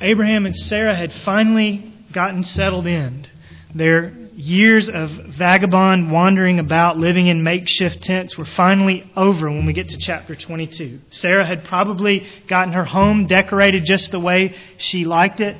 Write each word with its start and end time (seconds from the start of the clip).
Abraham 0.00 0.46
and 0.46 0.56
Sarah 0.56 0.94
had 0.94 1.12
finally 1.12 1.92
gotten 2.12 2.42
settled 2.42 2.86
in. 2.86 3.26
Their 3.74 4.12
years 4.34 4.88
of 4.88 5.10
vagabond 5.10 6.10
wandering 6.10 6.58
about, 6.58 6.98
living 6.98 7.26
in 7.26 7.42
makeshift 7.42 8.02
tents, 8.02 8.36
were 8.36 8.44
finally 8.44 9.10
over 9.16 9.50
when 9.50 9.66
we 9.66 9.72
get 9.72 9.88
to 9.90 9.98
chapter 9.98 10.34
22. 10.34 11.00
Sarah 11.10 11.46
had 11.46 11.64
probably 11.64 12.26
gotten 12.48 12.74
her 12.74 12.84
home 12.84 13.26
decorated 13.26 13.84
just 13.84 14.10
the 14.10 14.20
way 14.20 14.54
she 14.76 15.04
liked 15.04 15.40
it. 15.40 15.56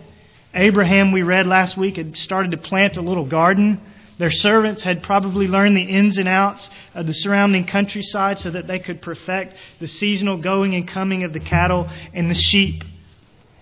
Abraham, 0.55 1.13
we 1.13 1.23
read 1.23 1.47
last 1.47 1.77
week, 1.77 1.97
had 1.97 2.17
started 2.17 2.53
to 2.53 2.57
plant 2.57 2.97
a 2.97 3.03
little 3.03 3.27
garden. 3.27 3.81
Their 4.19 4.31
servants 4.31 4.83
had 4.83 5.03
probably 5.03 5.47
learned 5.47 5.77
the 5.77 5.83
ins 5.83 6.17
and 6.17 6.29
outs 6.29 6.71
of 6.95 7.07
the 7.07 7.13
surrounding 7.13 7.67
countryside 7.67 8.39
so 8.39 8.51
that 8.51 8.67
they 8.67 8.79
could 8.79 9.03
perfect 9.03 9.57
the 9.79 9.89
seasonal 9.89 10.39
going 10.39 10.75
and 10.75 10.89
coming 10.89 11.25
of 11.25 11.35
the 11.35 11.41
cattle 11.41 11.89
and 12.15 12.31
the 12.31 12.35
sheep. 12.35 12.83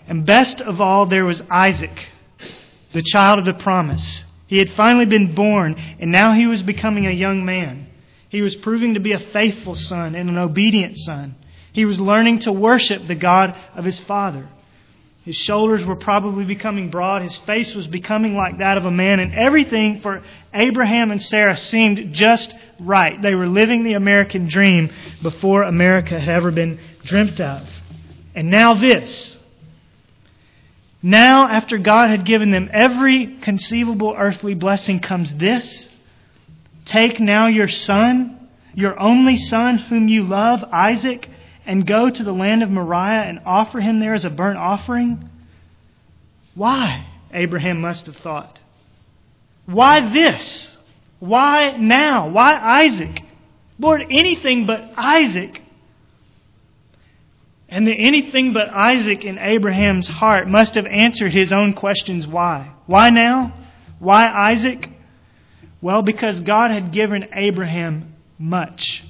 And 0.06 0.26
best 0.26 0.60
of 0.60 0.80
all, 0.80 1.06
there 1.06 1.24
was 1.24 1.42
Isaac, 1.50 2.08
the 2.92 3.02
child 3.02 3.38
of 3.38 3.44
the 3.44 3.54
promise. 3.54 4.24
He 4.46 4.58
had 4.58 4.70
finally 4.70 5.06
been 5.06 5.34
born, 5.34 5.76
and 5.98 6.10
now 6.10 6.32
he 6.32 6.46
was 6.46 6.62
becoming 6.62 7.06
a 7.06 7.10
young 7.10 7.44
man. 7.44 7.88
He 8.28 8.42
was 8.42 8.54
proving 8.54 8.94
to 8.94 9.00
be 9.00 9.12
a 9.12 9.18
faithful 9.18 9.74
son 9.74 10.14
and 10.14 10.28
an 10.28 10.38
obedient 10.38 10.96
son. 10.96 11.36
He 11.72 11.84
was 11.84 11.98
learning 11.98 12.40
to 12.40 12.52
worship 12.52 13.06
the 13.06 13.14
God 13.14 13.56
of 13.74 13.84
his 13.84 13.98
father. 14.00 14.48
His 15.24 15.36
shoulders 15.36 15.84
were 15.84 15.96
probably 15.96 16.44
becoming 16.44 16.90
broad. 16.90 17.22
His 17.22 17.36
face 17.38 17.74
was 17.74 17.86
becoming 17.86 18.36
like 18.36 18.58
that 18.58 18.76
of 18.76 18.84
a 18.84 18.90
man. 18.90 19.20
And 19.20 19.32
everything 19.34 20.02
for 20.02 20.22
Abraham 20.52 21.10
and 21.10 21.22
Sarah 21.22 21.56
seemed 21.56 22.12
just 22.12 22.54
right. 22.78 23.20
They 23.22 23.34
were 23.34 23.46
living 23.46 23.84
the 23.84 23.94
American 23.94 24.48
dream 24.48 24.90
before 25.22 25.62
America 25.62 26.20
had 26.20 26.28
ever 26.28 26.50
been 26.50 26.78
dreamt 27.04 27.40
of. 27.40 27.66
And 28.34 28.50
now 28.50 28.74
this. 28.74 29.38
Now, 31.06 31.48
after 31.48 31.76
God 31.76 32.08
had 32.08 32.24
given 32.24 32.50
them 32.50 32.70
every 32.72 33.36
conceivable 33.42 34.14
earthly 34.16 34.54
blessing, 34.54 35.00
comes 35.00 35.34
this. 35.34 35.90
Take 36.86 37.20
now 37.20 37.48
your 37.48 37.68
son, 37.68 38.48
your 38.72 38.98
only 38.98 39.36
son 39.36 39.76
whom 39.76 40.08
you 40.08 40.22
love, 40.22 40.64
Isaac, 40.72 41.28
and 41.66 41.86
go 41.86 42.08
to 42.08 42.24
the 42.24 42.32
land 42.32 42.62
of 42.62 42.70
Moriah 42.70 43.24
and 43.24 43.40
offer 43.44 43.80
him 43.80 44.00
there 44.00 44.14
as 44.14 44.24
a 44.24 44.30
burnt 44.30 44.56
offering? 44.56 45.28
Why? 46.54 47.04
Abraham 47.34 47.82
must 47.82 48.06
have 48.06 48.16
thought. 48.16 48.60
Why 49.66 50.10
this? 50.10 50.74
Why 51.20 51.76
now? 51.76 52.30
Why 52.30 52.54
Isaac? 52.82 53.20
Lord, 53.78 54.00
anything 54.10 54.64
but 54.64 54.90
Isaac. 54.96 55.60
And 57.68 57.86
the 57.86 57.96
anything 57.98 58.52
but 58.52 58.68
Isaac 58.68 59.24
in 59.24 59.38
Abraham's 59.38 60.08
heart 60.08 60.48
must 60.48 60.74
have 60.74 60.86
answered 60.86 61.32
his 61.32 61.52
own 61.52 61.74
questions 61.74 62.26
why. 62.26 62.72
Why 62.86 63.10
now? 63.10 63.52
Why 63.98 64.28
Isaac? 64.50 64.88
Well, 65.80 66.02
because 66.02 66.40
God 66.40 66.70
had 66.70 66.92
given 66.92 67.28
Abraham 67.32 68.14
much. 68.38 69.04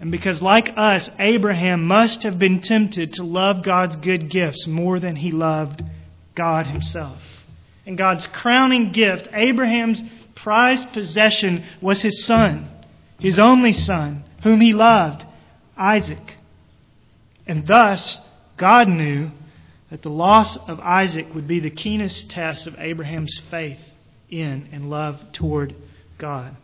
And 0.00 0.10
because, 0.10 0.42
like 0.42 0.70
us, 0.76 1.08
Abraham 1.18 1.86
must 1.86 2.24
have 2.24 2.38
been 2.38 2.60
tempted 2.60 3.14
to 3.14 3.22
love 3.22 3.62
God's 3.62 3.96
good 3.96 4.30
gifts 4.30 4.66
more 4.66 4.98
than 4.98 5.14
he 5.14 5.30
loved 5.30 5.82
God 6.34 6.66
himself. 6.66 7.22
And 7.86 7.96
God's 7.96 8.26
crowning 8.26 8.90
gift, 8.90 9.28
Abraham's 9.32 10.02
prized 10.34 10.92
possession, 10.92 11.64
was 11.80 12.02
his 12.02 12.24
son, 12.24 12.68
his 13.20 13.38
only 13.38 13.72
son, 13.72 14.24
whom 14.42 14.60
he 14.60 14.72
loved, 14.72 15.24
Isaac. 15.76 16.36
And 17.46 17.66
thus, 17.66 18.20
God 18.56 18.88
knew 18.88 19.30
that 19.90 20.02
the 20.02 20.10
loss 20.10 20.56
of 20.56 20.80
Isaac 20.80 21.34
would 21.34 21.46
be 21.46 21.60
the 21.60 21.70
keenest 21.70 22.30
test 22.30 22.66
of 22.66 22.76
Abraham's 22.78 23.40
faith 23.50 23.80
in 24.30 24.68
and 24.72 24.88
love 24.88 25.20
toward 25.32 25.74
God. 26.18 26.56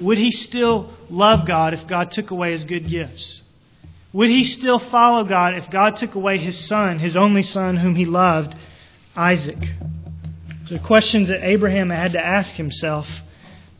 Would 0.00 0.18
he 0.18 0.30
still 0.30 0.92
love 1.08 1.46
God 1.46 1.74
if 1.74 1.86
God 1.86 2.10
took 2.10 2.30
away 2.30 2.52
his 2.52 2.64
good 2.64 2.88
gifts? 2.88 3.42
Would 4.12 4.28
he 4.28 4.44
still 4.44 4.78
follow 4.78 5.24
God 5.24 5.54
if 5.56 5.70
God 5.70 5.96
took 5.96 6.14
away 6.14 6.38
his 6.38 6.58
son, 6.68 6.98
his 6.98 7.16
only 7.16 7.42
son 7.42 7.76
whom 7.76 7.96
he 7.96 8.04
loved, 8.04 8.54
Isaac? 9.16 9.58
The 10.68 10.78
questions 10.78 11.28
that 11.28 11.44
Abraham 11.44 11.90
had 11.90 12.12
to 12.12 12.24
ask 12.24 12.54
himself 12.54 13.06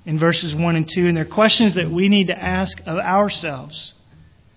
in 0.04 0.18
verses 0.18 0.54
1 0.54 0.76
and 0.76 0.88
2, 0.88 1.08
and 1.08 1.16
they're 1.16 1.24
questions 1.24 1.74
that 1.74 1.90
we 1.90 2.08
need 2.08 2.26
to 2.28 2.38
ask 2.38 2.80
of 2.86 2.98
ourselves. 2.98 3.94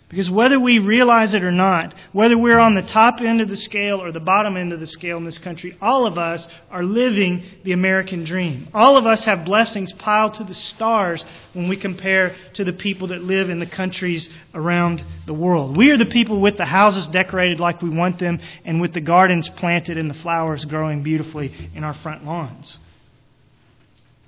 Because 0.10 0.30
whether 0.30 0.58
we 0.58 0.80
realize 0.80 1.34
it 1.34 1.44
or 1.44 1.52
not, 1.52 1.94
whether 2.14 2.38
we're 2.38 2.60
on 2.60 2.76
the 2.76 2.82
top 2.82 3.20
end 3.20 3.42
of 3.42 3.50
the 3.50 3.58
scale 3.58 4.02
or 4.02 4.14
the 4.14 4.22
bottom 4.22 4.56
end 4.56 4.72
of 4.72 4.80
the 4.80 4.88
scale 4.88 5.18
in 5.18 5.26
this 5.26 5.38
country, 5.38 5.78
all 5.82 6.06
of 6.06 6.18
us 6.18 6.48
are 6.72 6.84
living 6.84 7.44
the 7.66 7.74
American 7.74 8.24
dream. 8.24 8.70
All 8.74 8.96
of 8.96 9.06
us 9.06 9.26
have 9.26 9.44
blessings 9.44 9.92
piled 9.92 10.36
to 10.36 10.46
the 10.46 10.54
stars 10.54 11.26
when 11.52 11.68
we 11.68 11.76
compare 11.76 12.38
to 12.54 12.64
the 12.64 12.72
people 12.72 13.08
that 13.08 13.22
live 13.22 13.50
in 13.50 13.60
the 13.60 13.66
countries 13.66 14.30
around 14.54 15.04
the 15.26 15.34
world. 15.34 15.76
We 15.76 15.90
are 15.92 15.98
the 15.98 16.06
people 16.06 16.40
with 16.40 16.56
the 16.56 16.64
houses 16.64 17.10
decorated 17.10 17.60
like 17.60 17.82
we 17.82 17.90
want 17.90 18.18
them 18.18 18.40
and 18.64 18.80
with 18.80 18.94
the 18.94 19.02
gardens 19.02 19.50
planted 19.50 19.98
and 19.98 20.10
the 20.10 20.20
flowers 20.20 20.64
growing 20.64 21.04
beautifully 21.04 21.54
in 21.76 21.84
our 21.84 21.96
front 21.96 22.24
lawns. 22.24 22.80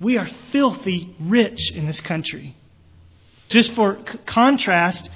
We 0.01 0.17
are 0.17 0.27
filthy 0.51 1.15
rich 1.21 1.71
in 1.71 1.85
this 1.85 2.01
country. 2.01 2.57
Just 3.47 3.73
for 3.73 3.97
contrast, 4.25 5.09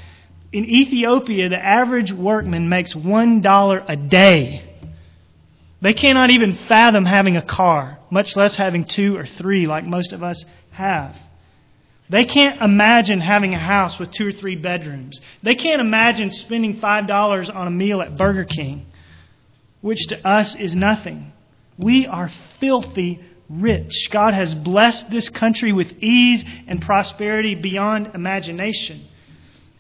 in 0.54 0.66
Ethiopia, 0.66 1.50
the 1.50 1.58
average 1.58 2.12
workman 2.12 2.70
makes 2.70 2.94
$1 2.94 3.86
a 3.88 3.96
day. 3.96 4.70
They 5.82 5.94
cannot 5.94 6.30
even 6.30 6.56
fathom 6.56 7.06
having 7.06 7.36
a 7.36 7.42
car, 7.42 7.98
much 8.12 8.38
less 8.38 8.56
having 8.56 8.86
two 8.86 9.18
or 9.18 9.26
three 9.26 9.66
like 9.66 9.86
most 9.86 10.14
of 10.14 10.22
us 10.22 10.46
have. 10.70 11.18
They 12.10 12.26
can't 12.26 12.62
imagine 12.62 13.20
having 13.20 13.56
a 13.56 13.60
house 13.60 13.98
with 13.98 14.12
two 14.12 14.28
or 14.28 14.32
three 14.32 14.56
bedrooms. 14.56 15.20
They 15.42 15.56
can't 15.56 15.82
imagine 15.82 16.30
spending 16.30 16.80
$5 16.80 17.56
on 17.56 17.68
a 17.68 17.72
meal 17.72 18.02
at 18.02 18.16
Burger 18.16 18.46
King, 18.46 18.86
which 19.82 20.06
to 20.08 20.28
us 20.28 20.54
is 20.56 20.76
nothing. 20.76 21.34
We 21.80 22.06
are 22.06 22.30
filthy 22.60 23.22
rich. 23.50 24.10
God 24.12 24.36
has 24.36 24.54
blessed 24.54 25.10
this 25.10 25.30
country 25.30 25.74
with 25.74 25.92
ease 26.04 26.46
and 26.68 26.80
prosperity 26.80 27.56
beyond 27.56 28.12
imagination. 28.14 29.08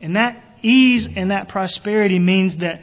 And 0.01 0.16
that 0.16 0.53
ease 0.63 1.07
and 1.16 1.31
that 1.31 1.50
prosperity 1.50 2.19
means 2.19 2.57
that 2.57 2.81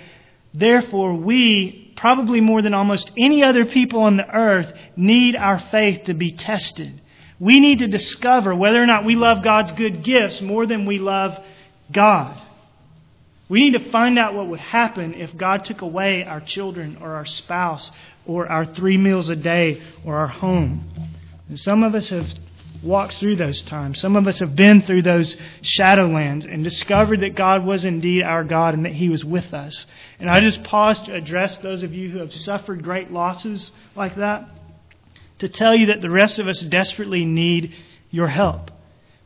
therefore 0.54 1.14
we, 1.14 1.92
probably 1.96 2.40
more 2.40 2.62
than 2.62 2.74
almost 2.74 3.10
any 3.18 3.42
other 3.42 3.64
people 3.64 4.02
on 4.02 4.16
the 4.16 4.28
earth, 4.28 4.72
need 4.96 5.34
our 5.34 5.58
faith 5.70 6.04
to 6.04 6.14
be 6.14 6.32
tested. 6.32 7.00
We 7.38 7.58
need 7.58 7.78
to 7.78 7.88
discover 7.88 8.54
whether 8.54 8.82
or 8.82 8.86
not 8.86 9.04
we 9.04 9.16
love 9.16 9.42
God's 9.42 9.72
good 9.72 10.04
gifts 10.04 10.42
more 10.42 10.66
than 10.66 10.86
we 10.86 10.98
love 10.98 11.42
God. 11.90 12.40
We 13.48 13.68
need 13.68 13.82
to 13.82 13.90
find 13.90 14.18
out 14.18 14.34
what 14.34 14.46
would 14.46 14.60
happen 14.60 15.14
if 15.14 15.36
God 15.36 15.64
took 15.64 15.80
away 15.80 16.22
our 16.22 16.40
children 16.40 16.98
or 17.00 17.14
our 17.14 17.26
spouse 17.26 17.90
or 18.24 18.46
our 18.46 18.64
three 18.64 18.96
meals 18.96 19.28
a 19.28 19.34
day 19.34 19.82
or 20.04 20.18
our 20.18 20.28
home. 20.28 20.88
And 21.48 21.58
some 21.58 21.82
of 21.82 21.96
us 21.96 22.10
have 22.10 22.28
walked 22.82 23.14
through 23.14 23.36
those 23.36 23.62
times. 23.62 24.00
Some 24.00 24.16
of 24.16 24.26
us 24.26 24.40
have 24.40 24.56
been 24.56 24.82
through 24.82 25.02
those 25.02 25.36
shadowlands 25.62 26.50
and 26.50 26.64
discovered 26.64 27.20
that 27.20 27.34
God 27.34 27.64
was 27.64 27.84
indeed 27.84 28.22
our 28.22 28.44
God 28.44 28.74
and 28.74 28.84
that 28.84 28.92
He 28.92 29.08
was 29.08 29.24
with 29.24 29.52
us. 29.52 29.86
And 30.18 30.30
I 30.30 30.40
just 30.40 30.64
pause 30.64 31.00
to 31.02 31.14
address 31.14 31.58
those 31.58 31.82
of 31.82 31.92
you 31.92 32.10
who 32.10 32.18
have 32.18 32.32
suffered 32.32 32.82
great 32.82 33.10
losses 33.10 33.72
like 33.94 34.16
that 34.16 34.48
to 35.38 35.48
tell 35.48 35.74
you 35.74 35.86
that 35.86 36.02
the 36.02 36.10
rest 36.10 36.38
of 36.38 36.48
us 36.48 36.60
desperately 36.60 37.24
need 37.24 37.74
your 38.10 38.28
help. 38.28 38.70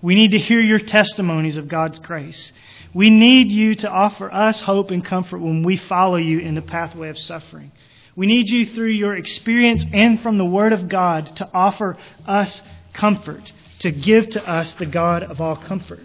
We 0.00 0.14
need 0.14 0.32
to 0.32 0.38
hear 0.38 0.60
your 0.60 0.78
testimonies 0.78 1.56
of 1.56 1.68
God's 1.68 1.98
grace. 1.98 2.52
We 2.92 3.10
need 3.10 3.50
you 3.50 3.74
to 3.76 3.90
offer 3.90 4.32
us 4.32 4.60
hope 4.60 4.90
and 4.90 5.04
comfort 5.04 5.38
when 5.38 5.62
we 5.62 5.76
follow 5.76 6.16
you 6.16 6.38
in 6.38 6.54
the 6.54 6.62
pathway 6.62 7.08
of 7.08 7.18
suffering. 7.18 7.72
We 8.16 8.26
need 8.26 8.48
you 8.48 8.64
through 8.64 8.90
your 8.90 9.16
experience 9.16 9.84
and 9.92 10.20
from 10.20 10.38
the 10.38 10.44
Word 10.44 10.72
of 10.72 10.88
God 10.88 11.34
to 11.36 11.50
offer 11.52 11.96
us 12.26 12.62
comfort, 12.94 13.52
to 13.80 13.90
give 13.90 14.30
to 14.30 14.48
us 14.48 14.74
the 14.74 14.86
God 14.86 15.22
of 15.22 15.40
all 15.40 15.56
comfort. 15.56 16.00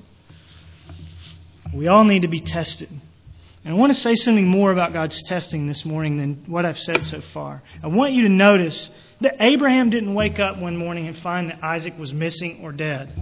We 1.74 1.88
all 1.88 2.04
need 2.04 2.24
to 2.24 2.28
be 2.28 2.42
tested. 2.42 2.90
And 2.90 3.74
I 3.74 3.78
want 3.78 3.94
to 3.94 4.00
say 4.00 4.16
something 4.16 4.48
more 4.48 4.72
about 4.72 4.94
God's 4.94 5.22
testing 5.24 5.68
this 5.68 5.86
morning 5.86 6.18
than 6.18 6.44
what 6.48 6.66
I've 6.66 6.80
said 6.80 7.06
so 7.06 7.22
far. 7.34 7.62
I 7.84 7.88
want 7.88 8.14
you 8.14 8.24
to 8.24 8.30
notice 8.30 8.90
that 9.22 9.36
Abraham 9.40 9.90
didn't 9.90 10.14
wake 10.14 10.40
up 10.40 10.58
one 10.60 10.78
morning 10.78 11.08
and 11.08 11.18
find 11.18 11.50
that 11.50 11.64
Isaac 11.64 11.98
was 12.00 12.14
missing 12.14 12.62
or 12.64 12.72
dead. 12.72 13.14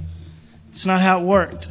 It's 0.72 0.86
not 0.86 1.02
how 1.02 1.22
it 1.22 1.25
worked. 1.25 1.68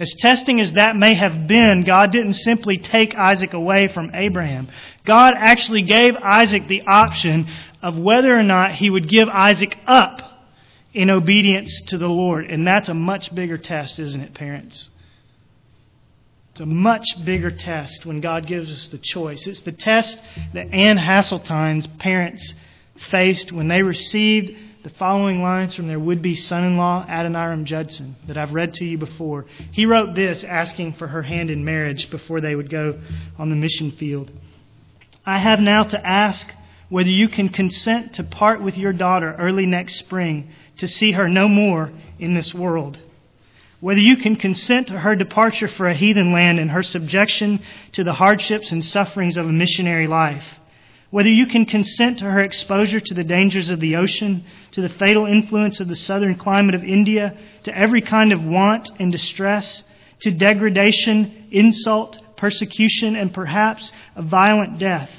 As 0.00 0.14
testing 0.18 0.60
as 0.60 0.72
that 0.72 0.96
may 0.96 1.14
have 1.14 1.46
been, 1.46 1.84
God 1.84 2.12
didn't 2.12 2.34
simply 2.34 2.78
take 2.78 3.14
Isaac 3.14 3.52
away 3.52 3.88
from 3.88 4.12
Abraham. 4.14 4.68
God 5.04 5.34
actually 5.36 5.82
gave 5.82 6.14
Isaac 6.16 6.66
the 6.66 6.82
option 6.86 7.46
of 7.82 7.98
whether 7.98 8.36
or 8.36 8.44
not 8.44 8.74
he 8.74 8.90
would 8.90 9.08
give 9.08 9.28
Isaac 9.28 9.76
up 9.86 10.27
in 10.98 11.10
obedience 11.10 11.80
to 11.86 11.96
the 11.96 12.08
Lord. 12.08 12.46
And 12.50 12.66
that's 12.66 12.88
a 12.88 12.94
much 12.94 13.32
bigger 13.32 13.56
test, 13.56 14.00
isn't 14.00 14.20
it, 14.20 14.34
parents? 14.34 14.90
It's 16.50 16.60
a 16.60 16.66
much 16.66 17.04
bigger 17.24 17.52
test 17.52 18.04
when 18.04 18.20
God 18.20 18.48
gives 18.48 18.68
us 18.68 18.88
the 18.88 18.98
choice. 18.98 19.46
It's 19.46 19.60
the 19.60 19.70
test 19.70 20.20
that 20.54 20.74
Anne 20.74 20.98
Hasseltine's 20.98 21.86
parents 21.86 22.52
faced 23.12 23.52
when 23.52 23.68
they 23.68 23.82
received 23.82 24.50
the 24.82 24.90
following 24.90 25.40
lines 25.40 25.76
from 25.76 25.86
their 25.86 26.00
would 26.00 26.20
be 26.20 26.34
son 26.34 26.64
in 26.64 26.76
law, 26.76 27.06
Adoniram 27.08 27.64
Judson, 27.64 28.16
that 28.26 28.36
I've 28.36 28.52
read 28.52 28.74
to 28.74 28.84
you 28.84 28.98
before. 28.98 29.46
He 29.70 29.86
wrote 29.86 30.16
this 30.16 30.42
asking 30.42 30.94
for 30.94 31.06
her 31.06 31.22
hand 31.22 31.48
in 31.48 31.64
marriage 31.64 32.10
before 32.10 32.40
they 32.40 32.56
would 32.56 32.70
go 32.70 32.98
on 33.38 33.50
the 33.50 33.56
mission 33.56 33.92
field. 33.92 34.32
I 35.24 35.38
have 35.38 35.60
now 35.60 35.84
to 35.84 36.04
ask 36.04 36.48
whether 36.88 37.10
you 37.10 37.28
can 37.28 37.48
consent 37.48 38.14
to 38.14 38.24
part 38.24 38.62
with 38.62 38.76
your 38.76 38.92
daughter 38.92 39.34
early 39.38 39.66
next 39.66 39.98
spring 39.98 40.50
to 40.78 40.88
see 40.88 41.12
her 41.12 41.28
no 41.28 41.48
more 41.48 41.92
in 42.18 42.34
this 42.34 42.54
world. 42.54 42.98
Whether 43.80 44.00
you 44.00 44.16
can 44.16 44.36
consent 44.36 44.88
to 44.88 44.98
her 44.98 45.14
departure 45.14 45.68
for 45.68 45.86
a 45.86 45.94
heathen 45.94 46.32
land 46.32 46.58
and 46.58 46.70
her 46.70 46.82
subjection 46.82 47.60
to 47.92 48.02
the 48.02 48.12
hardships 48.12 48.72
and 48.72 48.84
sufferings 48.84 49.36
of 49.36 49.46
a 49.46 49.52
missionary 49.52 50.06
life. 50.06 50.44
Whether 51.10 51.30
you 51.30 51.46
can 51.46 51.64
consent 51.64 52.18
to 52.18 52.30
her 52.30 52.42
exposure 52.42 53.00
to 53.00 53.14
the 53.14 53.24
dangers 53.24 53.70
of 53.70 53.80
the 53.80 53.96
ocean, 53.96 54.44
to 54.72 54.82
the 54.82 54.88
fatal 54.88 55.26
influence 55.26 55.80
of 55.80 55.88
the 55.88 55.96
southern 55.96 56.34
climate 56.34 56.74
of 56.74 56.84
India, 56.84 57.38
to 57.64 57.76
every 57.76 58.02
kind 58.02 58.32
of 58.32 58.44
want 58.44 58.90
and 58.98 59.10
distress, 59.12 59.84
to 60.20 60.30
degradation, 60.30 61.48
insult, 61.50 62.18
persecution, 62.36 63.16
and 63.16 63.32
perhaps 63.32 63.90
a 64.16 64.22
violent 64.22 64.78
death. 64.78 65.10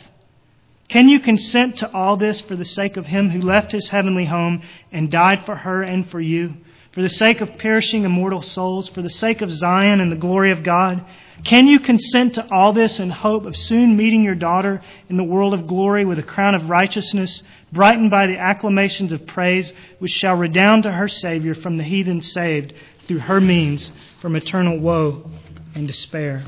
Can 0.89 1.07
you 1.07 1.19
consent 1.19 1.77
to 1.77 1.93
all 1.93 2.17
this 2.17 2.41
for 2.41 2.55
the 2.55 2.65
sake 2.65 2.97
of 2.97 3.05
him 3.05 3.29
who 3.29 3.41
left 3.41 3.71
his 3.71 3.89
heavenly 3.89 4.25
home 4.25 4.63
and 4.91 5.11
died 5.11 5.45
for 5.45 5.55
her 5.55 5.83
and 5.83 6.09
for 6.09 6.19
you? 6.19 6.55
For 6.93 7.03
the 7.03 7.09
sake 7.09 7.41
of 7.41 7.59
perishing 7.59 8.05
immortal 8.05 8.41
souls, 8.41 8.89
for 8.89 9.03
the 9.03 9.09
sake 9.09 9.41
of 9.41 9.51
Zion 9.51 10.01
and 10.01 10.11
the 10.11 10.15
glory 10.15 10.51
of 10.51 10.63
God? 10.63 11.05
Can 11.43 11.67
you 11.67 11.79
consent 11.79 12.33
to 12.33 12.51
all 12.51 12.73
this 12.73 12.99
in 12.99 13.11
hope 13.11 13.45
of 13.45 13.55
soon 13.55 13.95
meeting 13.95 14.23
your 14.23 14.33
daughter 14.33 14.81
in 15.09 15.15
the 15.15 15.23
world 15.23 15.53
of 15.53 15.67
glory 15.67 16.05
with 16.05 16.17
a 16.17 16.23
crown 16.23 16.55
of 16.55 16.69
righteousness, 16.69 17.43
brightened 17.71 18.09
by 18.09 18.25
the 18.25 18.39
acclamations 18.39 19.11
of 19.11 19.27
praise, 19.27 19.71
which 19.99 20.11
shall 20.11 20.35
redound 20.35 20.83
to 20.83 20.91
her 20.91 21.07
Savior 21.07 21.53
from 21.53 21.77
the 21.77 21.83
heathen 21.83 22.23
saved 22.23 22.73
through 23.07 23.19
her 23.19 23.39
means 23.39 23.93
from 24.21 24.35
eternal 24.35 24.79
woe 24.79 25.29
and 25.75 25.85
despair? 25.85 26.43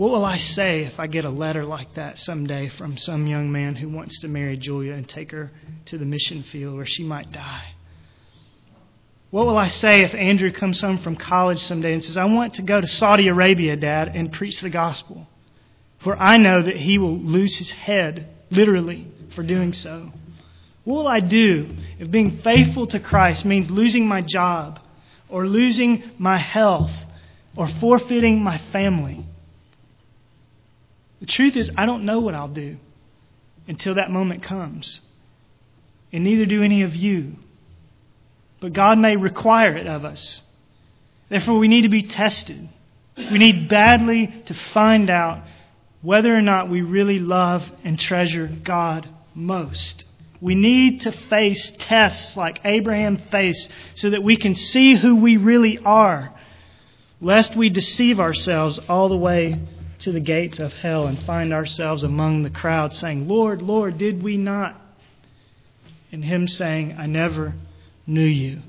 What 0.00 0.12
will 0.12 0.24
I 0.24 0.38
say 0.38 0.84
if 0.84 0.98
I 0.98 1.08
get 1.08 1.26
a 1.26 1.28
letter 1.28 1.62
like 1.62 1.96
that 1.96 2.18
someday 2.18 2.70
from 2.70 2.96
some 2.96 3.26
young 3.26 3.52
man 3.52 3.74
who 3.74 3.90
wants 3.90 4.20
to 4.20 4.28
marry 4.28 4.56
Julia 4.56 4.94
and 4.94 5.06
take 5.06 5.30
her 5.32 5.50
to 5.84 5.98
the 5.98 6.06
mission 6.06 6.42
field 6.42 6.74
where 6.74 6.86
she 6.86 7.04
might 7.04 7.30
die? 7.32 7.74
What 9.28 9.46
will 9.46 9.58
I 9.58 9.68
say 9.68 10.00
if 10.00 10.14
Andrew 10.14 10.52
comes 10.52 10.80
home 10.80 11.02
from 11.02 11.16
college 11.16 11.60
someday 11.60 11.92
and 11.92 12.02
says, 12.02 12.16
I 12.16 12.24
want 12.24 12.54
to 12.54 12.62
go 12.62 12.80
to 12.80 12.86
Saudi 12.86 13.28
Arabia, 13.28 13.76
Dad, 13.76 14.12
and 14.14 14.32
preach 14.32 14.62
the 14.62 14.70
gospel? 14.70 15.28
For 15.98 16.16
I 16.16 16.38
know 16.38 16.62
that 16.62 16.78
he 16.78 16.96
will 16.96 17.18
lose 17.18 17.58
his 17.58 17.70
head, 17.70 18.26
literally, 18.50 19.06
for 19.34 19.42
doing 19.42 19.74
so. 19.74 20.10
What 20.84 20.96
will 20.96 21.08
I 21.08 21.20
do 21.20 21.76
if 21.98 22.10
being 22.10 22.38
faithful 22.38 22.86
to 22.86 23.00
Christ 23.00 23.44
means 23.44 23.70
losing 23.70 24.08
my 24.08 24.22
job, 24.22 24.80
or 25.28 25.46
losing 25.46 26.10
my 26.16 26.38
health, 26.38 26.90
or 27.54 27.68
forfeiting 27.82 28.42
my 28.42 28.56
family? 28.72 29.26
The 31.20 31.26
truth 31.26 31.56
is, 31.56 31.70
I 31.76 31.86
don't 31.86 32.04
know 32.04 32.20
what 32.20 32.34
I'll 32.34 32.48
do 32.48 32.76
until 33.68 33.94
that 33.94 34.10
moment 34.10 34.42
comes. 34.42 35.00
And 36.12 36.24
neither 36.24 36.46
do 36.46 36.62
any 36.62 36.82
of 36.82 36.94
you. 36.94 37.36
But 38.60 38.72
God 38.72 38.98
may 38.98 39.16
require 39.16 39.76
it 39.76 39.86
of 39.86 40.04
us. 40.04 40.42
Therefore, 41.28 41.58
we 41.58 41.68
need 41.68 41.82
to 41.82 41.88
be 41.88 42.02
tested. 42.02 42.68
We 43.16 43.38
need 43.38 43.68
badly 43.68 44.42
to 44.46 44.54
find 44.54 45.08
out 45.08 45.44
whether 46.02 46.34
or 46.34 46.40
not 46.40 46.70
we 46.70 46.82
really 46.82 47.18
love 47.18 47.62
and 47.84 47.98
treasure 47.98 48.50
God 48.64 49.08
most. 49.34 50.04
We 50.40 50.54
need 50.54 51.02
to 51.02 51.12
face 51.12 51.70
tests 51.78 52.36
like 52.36 52.60
Abraham 52.64 53.18
faced 53.30 53.70
so 53.94 54.10
that 54.10 54.22
we 54.22 54.36
can 54.36 54.54
see 54.54 54.96
who 54.96 55.16
we 55.16 55.36
really 55.36 55.78
are, 55.84 56.34
lest 57.20 57.54
we 57.54 57.68
deceive 57.68 58.18
ourselves 58.18 58.80
all 58.88 59.10
the 59.10 59.16
way 59.16 59.60
to 60.00 60.12
the 60.12 60.20
gates 60.20 60.58
of 60.58 60.72
hell 60.72 61.06
and 61.06 61.18
find 61.18 61.52
ourselves 61.52 62.02
among 62.02 62.42
the 62.42 62.50
crowd 62.50 62.94
saying, 62.94 63.28
Lord, 63.28 63.62
Lord, 63.62 63.98
did 63.98 64.22
we 64.22 64.36
not? 64.36 64.80
And 66.10 66.24
Him 66.24 66.48
saying, 66.48 66.96
I 66.98 67.06
never 67.06 67.54
knew 68.06 68.24
you. 68.24 68.60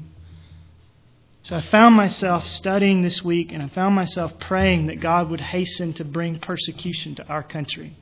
So 1.43 1.55
I 1.55 1.61
found 1.61 1.95
myself 1.95 2.45
studying 2.45 3.01
this 3.01 3.23
week 3.23 3.51
and 3.51 3.63
I 3.63 3.67
found 3.67 3.95
myself 3.95 4.39
praying 4.39 4.87
that 4.87 4.99
God 4.99 5.29
would 5.31 5.41
hasten 5.41 5.93
to 5.93 6.05
bring 6.05 6.39
persecution 6.39 7.15
to 7.15 7.25
our 7.25 7.41
country. 7.41 7.95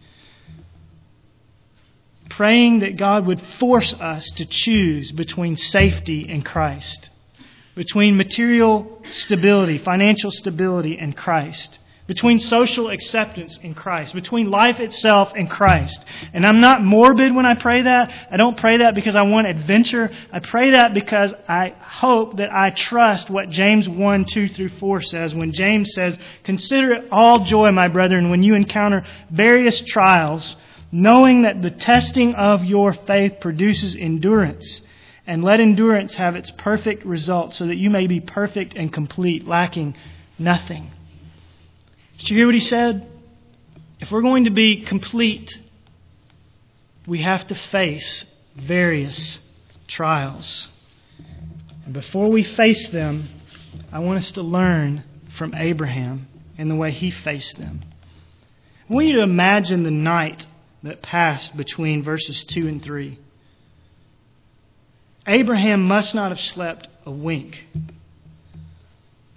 Praying 2.29 2.79
that 2.79 2.97
God 2.97 3.25
would 3.25 3.41
force 3.59 3.93
us 3.93 4.29
to 4.37 4.45
choose 4.45 5.11
between 5.11 5.55
safety 5.55 6.27
and 6.29 6.43
Christ, 6.43 7.09
between 7.75 8.17
material 8.17 9.01
stability, 9.11 9.77
financial 9.77 10.31
stability, 10.31 10.97
and 10.99 11.15
Christ 11.15 11.79
between 12.09 12.39
social 12.39 12.89
acceptance 12.89 13.59
and 13.61 13.75
Christ, 13.75 14.15
between 14.15 14.50
life 14.50 14.79
itself 14.79 15.31
and 15.35 15.47
Christ. 15.47 16.03
And 16.33 16.44
I'm 16.44 16.59
not 16.59 16.83
morbid 16.83 17.35
when 17.35 17.45
I 17.45 17.53
pray 17.53 17.83
that. 17.83 18.11
I 18.31 18.35
don't 18.35 18.57
pray 18.57 18.77
that 18.77 18.95
because 18.95 19.13
I 19.13 19.21
want 19.21 19.45
adventure. 19.45 20.09
I 20.33 20.39
pray 20.39 20.71
that 20.71 20.95
because 20.95 21.35
I 21.47 21.75
hope 21.79 22.38
that 22.38 22.51
I 22.51 22.71
trust 22.71 23.29
what 23.29 23.51
James 23.51 23.88
1, 23.88 24.25
2 24.25 24.47
through 24.47 24.69
4 24.69 25.01
says 25.01 25.35
when 25.35 25.53
James 25.53 25.94
says, 25.94 26.17
Consider 26.44 26.94
it 26.94 27.09
all 27.11 27.45
joy, 27.45 27.71
my 27.71 27.88
brethren, 27.88 28.31
when 28.31 28.41
you 28.41 28.56
encounter 28.56 29.06
various 29.29 29.79
trials, 29.79 30.56
knowing 30.91 31.44
that 31.44 31.61
the 31.61 31.69
testing 31.69 32.33
of 32.33 32.65
your 32.65 32.91
faith 32.91 33.33
produces 33.39 33.95
endurance. 33.95 34.81
And 35.27 35.44
let 35.44 35.59
endurance 35.59 36.15
have 36.15 36.35
its 36.35 36.50
perfect 36.50 37.06
result 37.06 37.53
so 37.53 37.67
that 37.67 37.77
you 37.77 37.91
may 37.91 38.07
be 38.07 38.19
perfect 38.19 38.73
and 38.73 38.91
complete, 38.91 39.45
lacking 39.45 39.95
nothing. 40.39 40.89
Did 42.19 42.30
you 42.31 42.38
hear 42.38 42.45
what 42.48 42.56
he 42.56 42.62
said? 42.62 43.07
If 44.01 44.12
we're 44.12 44.21
going 44.21 44.44
to 44.44 44.51
be 44.51 44.83
complete, 44.86 45.57
we 47.07 47.21
have 47.21 47.48
to 47.48 47.56
face 47.56 48.25
various 48.56 49.39
trials. 49.88 50.68
And 51.86 51.94
before 51.94 52.30
we 52.30 52.44
face 52.44 52.89
them, 52.89 53.30
I 53.92 54.00
want 54.00 54.18
us 54.18 54.33
to 54.33 54.42
learn 54.42 55.04
from 55.38 55.54
Abraham 55.56 56.27
and 56.57 56.69
the 56.69 56.75
way 56.75 56.92
he 56.92 57.10
faced 57.10 57.57
them. 57.57 57.81
I 58.89 58.94
want 58.94 59.07
you 59.07 59.16
to 59.16 59.24
imagine 59.24 59.83
the 59.83 59.92
night 59.92 60.45
that 60.83 61.01
passed 61.01 61.56
between 61.56 62.04
verses 62.04 62.44
2 62.44 62.68
and 62.68 62.83
3. 62.83 63.18
Abraham 65.26 65.83
must 65.83 66.14
not 66.14 66.31
have 66.31 66.40
slept 66.40 66.90
a 67.06 67.11
wink. 67.11 67.66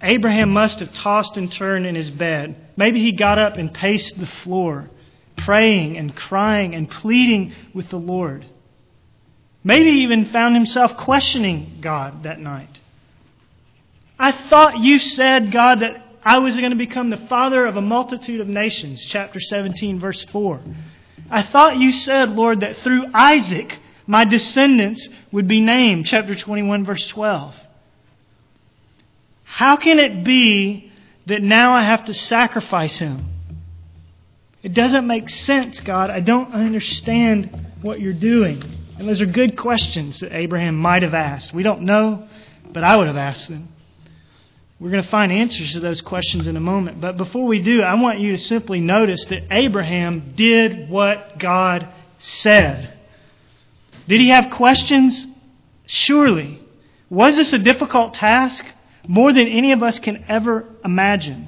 Abraham 0.03 0.51
must 0.51 0.81
have 0.81 0.93
tossed 0.93 1.37
and 1.37 1.49
turned 1.49 1.85
in 1.85 1.95
his 1.95 2.09
bed. 2.09 2.55
Maybe 2.75 2.99
he 2.99 3.13
got 3.13 3.39
up 3.39 3.55
and 3.55 3.73
paced 3.73 4.19
the 4.19 4.27
floor, 4.27 4.89
praying 5.37 5.97
and 5.97 6.13
crying 6.13 6.75
and 6.75 6.89
pleading 6.89 7.53
with 7.73 7.89
the 7.89 7.97
Lord. 7.97 8.45
Maybe 9.63 9.91
he 9.91 10.03
even 10.03 10.25
found 10.25 10.55
himself 10.55 10.97
questioning 10.97 11.77
God 11.79 12.23
that 12.23 12.39
night. 12.39 12.81
I 14.19 14.33
thought 14.49 14.79
you 14.79 14.99
said, 14.99 15.51
God, 15.51 15.79
that 15.79 16.05
I 16.23 16.39
was 16.39 16.57
going 16.57 16.71
to 16.71 16.77
become 16.77 17.09
the 17.09 17.25
father 17.27 17.65
of 17.65 17.77
a 17.77 17.81
multitude 17.81 18.41
of 18.41 18.47
nations, 18.47 19.05
chapter 19.05 19.39
17, 19.39 19.99
verse 19.99 20.25
4. 20.25 20.61
I 21.31 21.43
thought 21.43 21.77
you 21.77 21.93
said, 21.93 22.29
Lord, 22.31 22.59
that 22.59 22.77
through 22.77 23.05
Isaac 23.13 23.79
my 24.05 24.25
descendants 24.25 25.07
would 25.31 25.47
be 25.47 25.61
named, 25.61 26.05
chapter 26.05 26.35
21, 26.35 26.85
verse 26.85 27.07
12. 27.07 27.55
How 29.53 29.77
can 29.77 29.99
it 29.99 30.23
be 30.23 30.91
that 31.27 31.43
now 31.43 31.73
I 31.73 31.83
have 31.83 32.05
to 32.05 32.13
sacrifice 32.15 32.97
him? 32.97 33.25
It 34.63 34.73
doesn't 34.73 35.05
make 35.05 35.29
sense, 35.29 35.79
God. 35.79 36.09
I 36.09 36.21
don't 36.21 36.53
understand 36.53 37.67
what 37.83 37.99
you're 37.99 38.13
doing. 38.13 38.63
And 38.97 39.07
those 39.07 39.21
are 39.21 39.27
good 39.27 39.55
questions 39.55 40.21
that 40.21 40.35
Abraham 40.35 40.75
might 40.75 41.03
have 41.03 41.13
asked. 41.13 41.53
We 41.53 41.61
don't 41.61 41.83
know, 41.83 42.27
but 42.71 42.83
I 42.83 42.97
would 42.97 43.05
have 43.05 43.15
asked 43.15 43.47
them. 43.47 43.67
We're 44.79 44.89
going 44.89 45.03
to 45.03 45.09
find 45.09 45.31
answers 45.31 45.73
to 45.73 45.79
those 45.79 46.01
questions 46.01 46.47
in 46.47 46.57
a 46.57 46.59
moment. 46.59 46.99
But 46.99 47.17
before 47.17 47.45
we 47.45 47.61
do, 47.61 47.83
I 47.83 47.93
want 47.93 48.19
you 48.21 48.31
to 48.31 48.39
simply 48.39 48.79
notice 48.79 49.23
that 49.25 49.43
Abraham 49.51 50.33
did 50.35 50.89
what 50.89 51.37
God 51.37 51.93
said. 52.17 52.91
Did 54.07 54.19
he 54.19 54.29
have 54.29 54.49
questions? 54.49 55.27
Surely. 55.85 56.59
Was 57.11 57.35
this 57.35 57.53
a 57.53 57.59
difficult 57.59 58.15
task? 58.15 58.65
More 59.07 59.33
than 59.33 59.47
any 59.47 59.71
of 59.71 59.83
us 59.83 59.99
can 59.99 60.25
ever 60.27 60.65
imagine. 60.83 61.47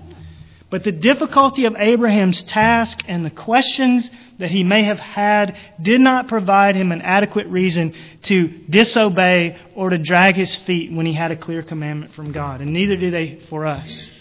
But 0.70 0.84
the 0.84 0.92
difficulty 0.92 1.66
of 1.66 1.76
Abraham's 1.78 2.44
task 2.44 3.00
and 3.08 3.24
the 3.24 3.30
questions 3.30 4.10
that 4.40 4.52
he 4.52 4.64
may 4.64 4.84
have 4.84 5.00
had 5.00 5.56
did 5.82 6.02
not 6.02 6.28
provide 6.28 6.76
him 6.76 6.92
an 6.92 7.02
adequate 7.02 7.48
reason 7.48 7.94
to 8.24 8.48
disobey 8.70 9.58
or 9.76 9.90
to 9.90 9.98
drag 9.98 10.36
his 10.36 10.56
feet 10.56 10.92
when 10.92 11.06
he 11.06 11.14
had 11.14 11.32
a 11.32 11.38
clear 11.38 11.62
commandment 11.62 12.14
from 12.14 12.32
God. 12.32 12.62
And 12.62 12.74
neither 12.74 12.98
do 12.98 13.12
they 13.12 13.40
for 13.50 13.66
us. 13.66 14.12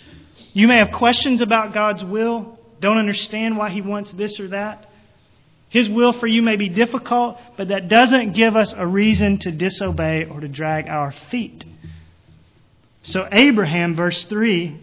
You 0.52 0.68
may 0.68 0.78
have 0.78 0.92
questions 0.92 1.40
about 1.40 1.74
God's 1.74 2.04
will, 2.04 2.58
don't 2.80 2.98
understand 2.98 3.56
why 3.56 3.70
He 3.70 3.80
wants 3.80 4.12
this 4.12 4.38
or 4.38 4.48
that. 4.48 4.86
His 5.68 5.88
will 5.88 6.12
for 6.12 6.26
you 6.26 6.42
may 6.42 6.56
be 6.56 6.68
difficult, 6.68 7.38
but 7.56 7.68
that 7.68 7.88
doesn't 7.88 8.34
give 8.34 8.54
us 8.54 8.74
a 8.76 8.86
reason 8.86 9.38
to 9.38 9.50
disobey 9.50 10.24
or 10.24 10.40
to 10.40 10.48
drag 10.48 10.88
our 10.88 11.10
feet. 11.30 11.64
So 13.04 13.28
Abraham, 13.30 13.94
verse 13.94 14.24
3, 14.24 14.80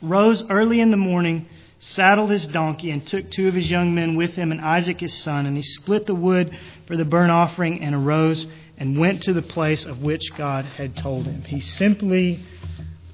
rose 0.00 0.42
early 0.48 0.80
in 0.80 0.90
the 0.90 0.96
morning, 0.96 1.46
saddled 1.78 2.30
his 2.30 2.48
donkey, 2.48 2.90
and 2.90 3.06
took 3.06 3.30
two 3.30 3.48
of 3.48 3.54
his 3.54 3.70
young 3.70 3.94
men 3.94 4.16
with 4.16 4.34
him 4.34 4.50
and 4.50 4.60
Isaac 4.62 5.00
his 5.00 5.14
son, 5.22 5.44
and 5.44 5.56
he 5.56 5.62
split 5.62 6.06
the 6.06 6.14
wood 6.14 6.56
for 6.86 6.96
the 6.96 7.04
burnt 7.04 7.30
offering 7.30 7.82
and 7.82 7.94
arose 7.94 8.46
and 8.78 8.98
went 8.98 9.24
to 9.24 9.34
the 9.34 9.42
place 9.42 9.84
of 9.84 10.02
which 10.02 10.34
God 10.36 10.64
had 10.64 10.96
told 10.96 11.26
him. 11.26 11.42
He 11.42 11.60
simply 11.60 12.40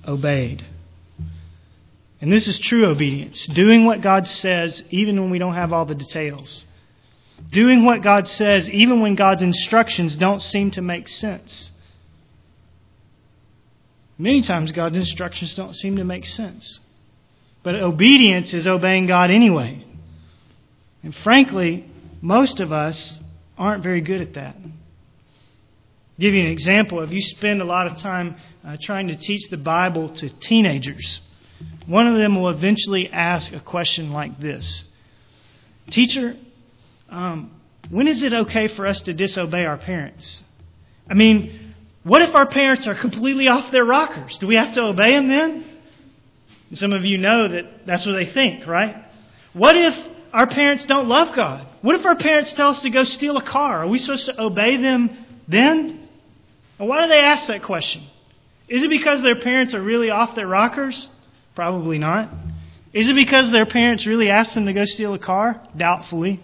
obeyed. 0.07 0.65
And 2.21 2.33
this 2.33 2.47
is 2.47 2.61
true 2.61 2.88
obedience, 2.88 3.47
doing 3.47 3.85
what 3.85 4.00
God 4.00 4.29
says 4.29 4.85
even 4.91 5.21
when 5.21 5.31
we 5.31 5.41
don't 5.41 5.55
have 5.55 5.73
all 5.73 5.87
the 5.87 5.97
details. 5.97 6.67
Doing 7.50 7.85
what 7.85 8.03
God 8.03 8.29
says 8.29 8.71
even 8.71 9.00
when 9.00 9.17
God's 9.17 9.43
instructions 9.43 10.15
don't 10.15 10.41
seem 10.41 10.71
to 10.73 10.83
make 10.83 11.09
sense. 11.09 11.73
Many 14.19 14.43
times 14.43 14.73
God's 14.73 14.97
instructions 14.97 15.55
don't 15.55 15.75
seem 15.75 15.97
to 15.97 16.05
make 16.05 16.25
sense. 16.25 16.81
But 17.63 17.75
obedience 17.77 18.55
is 18.55 18.67
obeying 18.67 19.07
God 19.07 19.31
anyway. 19.31 19.85
And 21.03 21.15
frankly, 21.15 21.91
most 22.23 22.61
of 22.61 22.73
us 22.73 23.21
aren't 23.59 23.83
very 23.83 24.01
good 24.01 24.21
at 24.21 24.35
that. 24.35 24.57
I'll 24.57 26.21
give 26.21 26.35
you 26.35 26.41
an 26.41 26.51
example. 26.51 27.03
If 27.03 27.13
you 27.13 27.21
spend 27.21 27.61
a 27.61 27.65
lot 27.65 27.87
of 27.87 27.99
time 27.99 28.37
uh, 28.65 28.77
trying 28.81 29.09
to 29.09 29.17
teach 29.17 29.49
the 29.51 29.57
Bible 29.57 30.09
to 30.11 30.29
teenagers, 30.29 31.21
one 31.87 32.07
of 32.07 32.17
them 32.17 32.41
will 32.41 32.49
eventually 32.49 33.09
ask 33.09 33.53
a 33.53 33.61
question 33.61 34.13
like 34.13 34.41
this 34.41 34.85
Teacher, 35.91 36.37
um, 37.09 37.53
when 37.91 38.09
is 38.09 38.25
it 38.25 38.33
okay 38.33 38.67
for 38.67 38.87
us 38.87 39.03
to 39.03 39.15
disobey 39.15 39.65
our 39.65 39.77
parents? 39.77 40.43
I 41.09 41.15
mean, 41.15 41.66
what 42.07 42.23
if 42.23 42.37
our 42.37 42.47
parents 42.47 42.87
are 42.87 42.95
completely 42.95 43.49
off 43.49 43.73
their 43.73 43.85
rockers? 43.85 44.39
Do 44.39 44.47
we 44.47 44.55
have 44.55 44.75
to 44.75 44.83
obey 44.85 45.15
them 45.15 45.27
then? 45.27 45.65
Some 46.75 46.93
of 46.93 47.05
you 47.05 47.19
know 47.19 47.49
that 47.49 47.85
that's 47.85 48.07
what 48.07 48.13
they 48.13 48.27
think, 48.27 48.65
right? 48.65 48.95
What 49.55 49.77
if 49.77 49.99
our 50.33 50.47
parents 50.47 50.87
don't 50.87 51.09
love 51.09 51.35
God? 51.35 51.67
What 51.83 51.97
if 51.97 52.07
our 52.07 52.15
parents 52.15 52.53
tell 52.53 52.69
us 52.69 52.83
to 52.83 52.91
go 52.91 53.03
steal 53.03 53.37
a 53.37 53.43
car? 53.43 53.83
Are 53.83 53.89
we 53.89 53.99
supposed 53.99 54.27
to 54.27 54.41
obey 54.41 54.77
them 54.77 55.19
then? 55.49 56.09
And 56.79 56.89
why 56.89 57.03
do 57.03 57.09
they 57.09 57.19
ask 57.19 57.49
that 57.49 57.65
question? 57.65 58.07
Is 58.69 58.85
it 58.85 58.91
because 58.91 59.21
their 59.21 59.41
parents 59.41 59.75
are 59.75 59.83
really 59.83 60.11
off 60.11 60.37
their 60.37 60.47
rockers? 60.47 61.09
Probably 61.57 61.99
not. 61.99 62.31
Is 62.93 63.09
it 63.09 63.17
because 63.17 63.51
their 63.51 63.67
parents 63.67 64.07
really 64.07 64.31
asked 64.31 64.55
them 64.55 64.67
to 64.67 64.73
go 64.73 64.85
steal 64.85 65.15
a 65.15 65.19
car? 65.19 65.61
Doubtfully. 65.77 66.41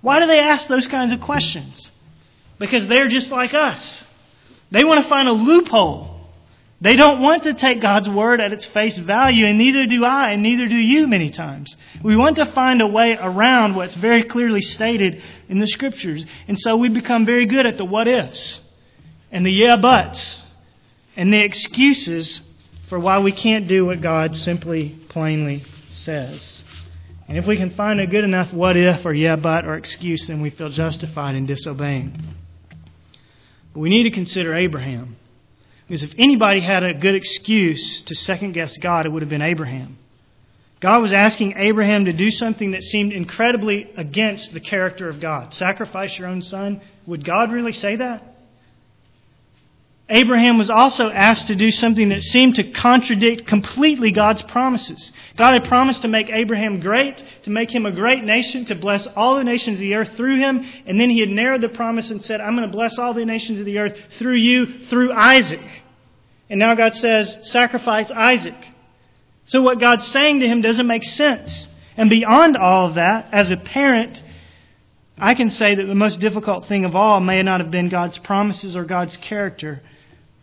Why 0.00 0.18
do 0.18 0.26
they 0.26 0.40
ask 0.40 0.66
those 0.66 0.86
kinds 0.86 1.12
of 1.12 1.20
questions? 1.20 1.90
Because 2.58 2.86
they're 2.88 3.08
just 3.08 3.30
like 3.30 3.52
us. 3.52 4.06
They 4.70 4.84
want 4.84 5.02
to 5.02 5.08
find 5.08 5.28
a 5.28 5.32
loophole. 5.32 6.18
They 6.80 6.94
don't 6.94 7.20
want 7.20 7.42
to 7.44 7.54
take 7.54 7.80
God's 7.80 8.08
word 8.08 8.40
at 8.40 8.52
its 8.52 8.64
face 8.66 8.98
value, 8.98 9.46
and 9.46 9.58
neither 9.58 9.86
do 9.86 10.04
I, 10.04 10.30
and 10.30 10.42
neither 10.42 10.68
do 10.68 10.76
you 10.76 11.08
many 11.08 11.30
times. 11.30 11.76
We 12.04 12.16
want 12.16 12.36
to 12.36 12.52
find 12.52 12.80
a 12.80 12.86
way 12.86 13.16
around 13.20 13.74
what's 13.74 13.96
very 13.96 14.22
clearly 14.22 14.60
stated 14.60 15.20
in 15.48 15.58
the 15.58 15.66
scriptures. 15.66 16.24
And 16.46 16.58
so 16.58 16.76
we 16.76 16.88
become 16.88 17.26
very 17.26 17.46
good 17.46 17.66
at 17.66 17.78
the 17.78 17.84
what 17.84 18.06
ifs, 18.06 18.60
and 19.32 19.44
the 19.44 19.50
yeah 19.50 19.76
buts, 19.76 20.44
and 21.16 21.32
the 21.32 21.42
excuses 21.42 22.42
for 22.88 22.98
why 22.98 23.18
we 23.18 23.32
can't 23.32 23.66
do 23.66 23.86
what 23.86 24.00
God 24.00 24.36
simply 24.36 24.90
plainly 25.08 25.64
says. 25.88 26.62
And 27.26 27.36
if 27.36 27.46
we 27.46 27.56
can 27.56 27.70
find 27.70 28.00
a 28.00 28.06
good 28.06 28.24
enough 28.24 28.52
what 28.52 28.76
if 28.76 29.04
or 29.04 29.12
yeah 29.12 29.36
but 29.36 29.66
or 29.66 29.74
excuse, 29.74 30.28
then 30.28 30.40
we 30.40 30.50
feel 30.50 30.68
justified 30.68 31.34
in 31.34 31.44
disobeying. 31.44 32.22
We 33.74 33.88
need 33.88 34.04
to 34.04 34.10
consider 34.10 34.56
Abraham. 34.56 35.16
Because 35.86 36.02
if 36.02 36.14
anybody 36.18 36.60
had 36.60 36.84
a 36.84 36.94
good 36.94 37.14
excuse 37.14 38.02
to 38.02 38.14
second 38.14 38.52
guess 38.52 38.76
God, 38.76 39.06
it 39.06 39.08
would 39.10 39.22
have 39.22 39.30
been 39.30 39.42
Abraham. 39.42 39.98
God 40.80 41.02
was 41.02 41.12
asking 41.12 41.54
Abraham 41.56 42.04
to 42.04 42.12
do 42.12 42.30
something 42.30 42.72
that 42.72 42.82
seemed 42.82 43.12
incredibly 43.12 43.90
against 43.96 44.52
the 44.52 44.60
character 44.60 45.08
of 45.08 45.20
God. 45.20 45.52
Sacrifice 45.52 46.18
your 46.18 46.28
own 46.28 46.42
son. 46.42 46.80
Would 47.06 47.24
God 47.24 47.50
really 47.50 47.72
say 47.72 47.96
that? 47.96 48.37
Abraham 50.10 50.56
was 50.56 50.70
also 50.70 51.10
asked 51.10 51.48
to 51.48 51.54
do 51.54 51.70
something 51.70 52.08
that 52.08 52.22
seemed 52.22 52.54
to 52.54 52.72
contradict 52.72 53.46
completely 53.46 54.10
God's 54.10 54.40
promises. 54.40 55.12
God 55.36 55.52
had 55.52 55.64
promised 55.64 56.02
to 56.02 56.08
make 56.08 56.30
Abraham 56.30 56.80
great, 56.80 57.22
to 57.42 57.50
make 57.50 57.70
him 57.70 57.84
a 57.84 57.92
great 57.92 58.24
nation, 58.24 58.64
to 58.66 58.74
bless 58.74 59.06
all 59.06 59.36
the 59.36 59.44
nations 59.44 59.76
of 59.76 59.80
the 59.80 59.94
earth 59.94 60.16
through 60.16 60.38
him, 60.38 60.64
and 60.86 60.98
then 60.98 61.10
he 61.10 61.20
had 61.20 61.28
narrowed 61.28 61.60
the 61.60 61.68
promise 61.68 62.10
and 62.10 62.24
said, 62.24 62.40
I'm 62.40 62.56
going 62.56 62.66
to 62.66 62.74
bless 62.74 62.98
all 62.98 63.12
the 63.12 63.26
nations 63.26 63.58
of 63.58 63.66
the 63.66 63.78
earth 63.78 63.98
through 64.18 64.36
you, 64.36 64.86
through 64.86 65.12
Isaac. 65.12 65.60
And 66.48 66.58
now 66.58 66.74
God 66.74 66.94
says, 66.94 67.36
sacrifice 67.42 68.10
Isaac. 68.10 68.56
So 69.44 69.60
what 69.60 69.78
God's 69.78 70.06
saying 70.06 70.40
to 70.40 70.48
him 70.48 70.62
doesn't 70.62 70.86
make 70.86 71.04
sense. 71.04 71.68
And 71.98 72.08
beyond 72.08 72.56
all 72.56 72.86
of 72.86 72.94
that, 72.94 73.28
as 73.32 73.50
a 73.50 73.58
parent, 73.58 74.22
I 75.18 75.34
can 75.34 75.50
say 75.50 75.74
that 75.74 75.84
the 75.84 75.94
most 75.94 76.20
difficult 76.20 76.66
thing 76.66 76.86
of 76.86 76.96
all 76.96 77.20
may 77.20 77.42
not 77.42 77.60
have 77.60 77.70
been 77.70 77.90
God's 77.90 78.16
promises 78.16 78.74
or 78.74 78.84
God's 78.84 79.18
character, 79.18 79.82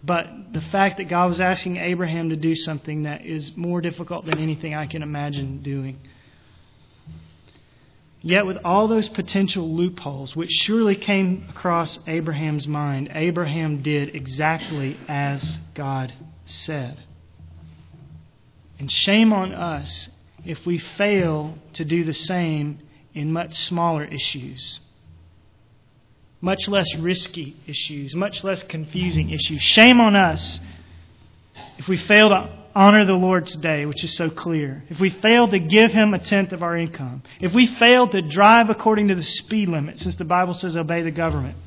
but 0.05 0.53
the 0.53 0.61
fact 0.61 0.97
that 0.97 1.09
God 1.09 1.29
was 1.29 1.41
asking 1.41 1.77
Abraham 1.77 2.29
to 2.29 2.35
do 2.35 2.55
something 2.55 3.03
that 3.03 3.25
is 3.25 3.55
more 3.57 3.81
difficult 3.81 4.25
than 4.25 4.37
anything 4.37 4.75
I 4.75 4.85
can 4.85 5.01
imagine 5.01 5.61
doing. 5.63 5.99
Yet, 8.21 8.45
with 8.45 8.57
all 8.63 8.87
those 8.87 9.07
potential 9.07 9.75
loopholes, 9.75 10.35
which 10.35 10.49
surely 10.51 10.95
came 10.95 11.45
across 11.49 11.99
Abraham's 12.07 12.67
mind, 12.67 13.11
Abraham 13.13 13.81
did 13.81 14.15
exactly 14.15 14.97
as 15.07 15.59
God 15.75 16.13
said. 16.45 17.03
And 18.79 18.91
shame 18.91 19.31
on 19.31 19.53
us 19.53 20.09
if 20.43 20.65
we 20.65 20.77
fail 20.77 21.57
to 21.73 21.85
do 21.85 22.03
the 22.03 22.13
same 22.13 22.79
in 23.13 23.31
much 23.31 23.55
smaller 23.55 24.03
issues 24.03 24.79
much 26.45 26.67
less 26.67 26.95
risky 26.97 27.55
issues, 27.65 28.13
much 28.13 28.43
less 28.43 28.61
confusing 28.61 29.31
issues. 29.31 29.63
Shame 29.63 29.99
on 29.99 30.15
us 30.15 30.59
if 31.79 31.87
we 31.87 31.97
fail 31.97 32.29
to 32.29 32.49
honor 32.75 33.03
the 33.03 33.15
Lord's 33.15 33.55
day, 33.55 33.87
which 33.87 34.03
is 34.03 34.15
so 34.15 34.29
clear. 34.29 34.83
If 34.89 34.99
we 34.99 35.09
fail 35.09 35.47
to 35.47 35.57
give 35.57 35.91
Him 35.91 36.13
a 36.13 36.19
tenth 36.19 36.51
of 36.51 36.61
our 36.61 36.77
income. 36.77 37.23
If 37.41 37.55
we 37.55 37.65
fail 37.65 38.07
to 38.09 38.21
drive 38.21 38.69
according 38.69 39.07
to 39.07 39.15
the 39.15 39.23
speed 39.23 39.69
limit, 39.69 39.97
since 39.97 40.17
the 40.17 40.23
Bible 40.23 40.53
says 40.53 40.77
obey 40.77 41.01
the 41.01 41.09
government. 41.09 41.57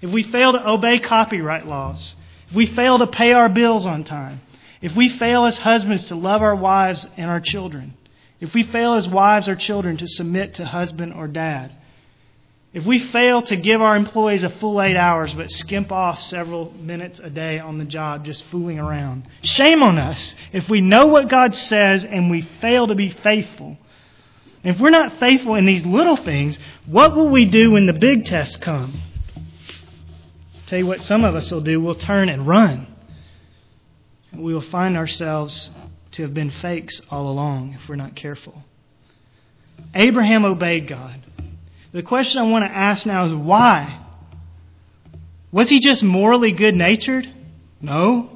If 0.00 0.10
we 0.10 0.22
fail 0.22 0.52
to 0.52 0.66
obey 0.66 0.98
copyright 0.98 1.66
laws. 1.66 2.16
If 2.48 2.56
we 2.56 2.66
fail 2.66 2.98
to 3.00 3.06
pay 3.06 3.32
our 3.32 3.50
bills 3.50 3.84
on 3.84 4.02
time. 4.02 4.40
If 4.80 4.96
we 4.96 5.10
fail 5.10 5.44
as 5.44 5.58
husbands 5.58 6.08
to 6.08 6.14
love 6.14 6.40
our 6.40 6.56
wives 6.56 7.06
and 7.18 7.30
our 7.30 7.40
children. 7.40 7.92
If 8.40 8.54
we 8.54 8.62
fail 8.62 8.94
as 8.94 9.06
wives 9.06 9.46
or 9.46 9.56
children 9.56 9.98
to 9.98 10.08
submit 10.08 10.54
to 10.54 10.64
husband 10.64 11.12
or 11.12 11.28
dad. 11.28 11.70
If 12.72 12.86
we 12.86 12.98
fail 12.98 13.42
to 13.42 13.56
give 13.56 13.82
our 13.82 13.96
employees 13.96 14.44
a 14.44 14.50
full 14.50 14.80
eight 14.80 14.96
hours 14.96 15.34
but 15.34 15.50
skimp 15.50 15.92
off 15.92 16.22
several 16.22 16.72
minutes 16.72 17.20
a 17.22 17.28
day 17.28 17.58
on 17.58 17.76
the 17.76 17.84
job 17.84 18.24
just 18.24 18.44
fooling 18.44 18.78
around, 18.78 19.28
shame 19.42 19.82
on 19.82 19.98
us 19.98 20.34
if 20.52 20.70
we 20.70 20.80
know 20.80 21.06
what 21.06 21.28
God 21.28 21.54
says 21.54 22.04
and 22.04 22.30
we 22.30 22.40
fail 22.62 22.86
to 22.86 22.94
be 22.94 23.10
faithful. 23.10 23.76
If 24.64 24.80
we're 24.80 24.90
not 24.90 25.18
faithful 25.18 25.56
in 25.56 25.66
these 25.66 25.84
little 25.84 26.16
things, 26.16 26.58
what 26.86 27.14
will 27.14 27.28
we 27.28 27.44
do 27.44 27.72
when 27.72 27.86
the 27.86 27.92
big 27.92 28.24
tests 28.24 28.56
come? 28.56 29.02
I'll 29.36 30.66
tell 30.66 30.78
you 30.78 30.86
what 30.86 31.02
some 31.02 31.24
of 31.24 31.34
us 31.34 31.50
will 31.50 31.60
do. 31.60 31.78
We'll 31.78 31.94
turn 31.94 32.30
and 32.30 32.46
run. 32.46 32.86
We 34.32 34.54
will 34.54 34.62
find 34.62 34.96
ourselves 34.96 35.70
to 36.12 36.22
have 36.22 36.32
been 36.32 36.50
fakes 36.50 37.02
all 37.10 37.28
along 37.28 37.74
if 37.74 37.86
we're 37.86 37.96
not 37.96 38.14
careful. 38.14 38.62
Abraham 39.94 40.46
obeyed 40.46 40.88
God. 40.88 41.22
The 41.92 42.02
question 42.02 42.40
I 42.40 42.50
want 42.50 42.64
to 42.64 42.70
ask 42.70 43.04
now 43.06 43.26
is 43.26 43.34
why? 43.34 44.00
Was 45.50 45.68
he 45.68 45.78
just 45.78 46.02
morally 46.02 46.52
good 46.52 46.74
natured? 46.74 47.28
No. 47.82 48.30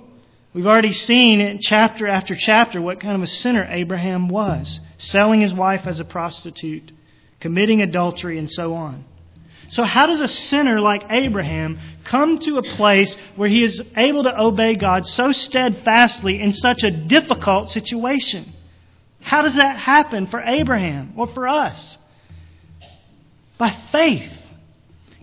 We've 0.53 0.67
already 0.67 0.93
seen 0.93 1.41
in 1.41 1.61
chapter 1.61 2.07
after 2.07 2.35
chapter 2.35 2.81
what 2.81 3.01
kind 3.01 3.15
of 3.15 3.23
a 3.23 3.27
sinner 3.27 3.67
Abraham 3.69 4.29
was 4.29 4.81
selling 4.99 5.41
his 5.41 5.55
wife 5.55 5.87
as 5.87 6.01
a 6.01 6.05
prostitute, 6.05 6.93
committing 7.41 7.81
adultery, 7.81 8.39
and 8.39 8.51
so 8.51 8.75
on. 8.75 9.05
So, 9.69 9.83
how 9.83 10.07
does 10.07 10.21
a 10.21 10.29
sinner 10.29 10.81
like 10.81 11.05
Abraham 11.11 11.79
come 12.05 12.39
to 12.41 12.59
a 12.59 12.63
place 12.63 13.17
where 13.35 13.49
he 13.49 13.65
is 13.65 13.83
able 13.97 14.23
to 14.23 14.41
obey 14.41 14.75
God 14.75 15.07
so 15.07 15.33
steadfastly 15.33 16.41
in 16.41 16.53
such 16.53 16.85
a 16.85 16.91
difficult 16.91 17.71
situation? 17.71 18.53
How 19.21 19.43
does 19.43 19.57
that 19.57 19.77
happen 19.77 20.27
for 20.29 20.41
Abraham 20.41 21.15
or 21.17 21.27
for 21.27 21.49
us? 21.49 21.99
By 23.59 23.77
faith. 23.93 24.33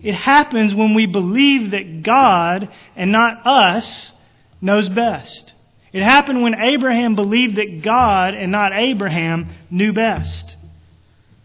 It 0.02 0.14
happens 0.14 0.74
when 0.74 0.94
we 0.94 1.06
believe 1.06 1.70
that 1.70 2.02
God 2.02 2.68
and 2.94 3.10
not 3.10 3.46
us 3.46 4.12
knows 4.60 4.88
best. 4.88 5.54
It 5.92 6.02
happened 6.02 6.42
when 6.42 6.60
Abraham 6.60 7.14
believed 7.14 7.56
that 7.56 7.82
God 7.82 8.34
and 8.34 8.50
not 8.50 8.72
Abraham 8.74 9.48
knew 9.70 9.92
best. 9.92 10.56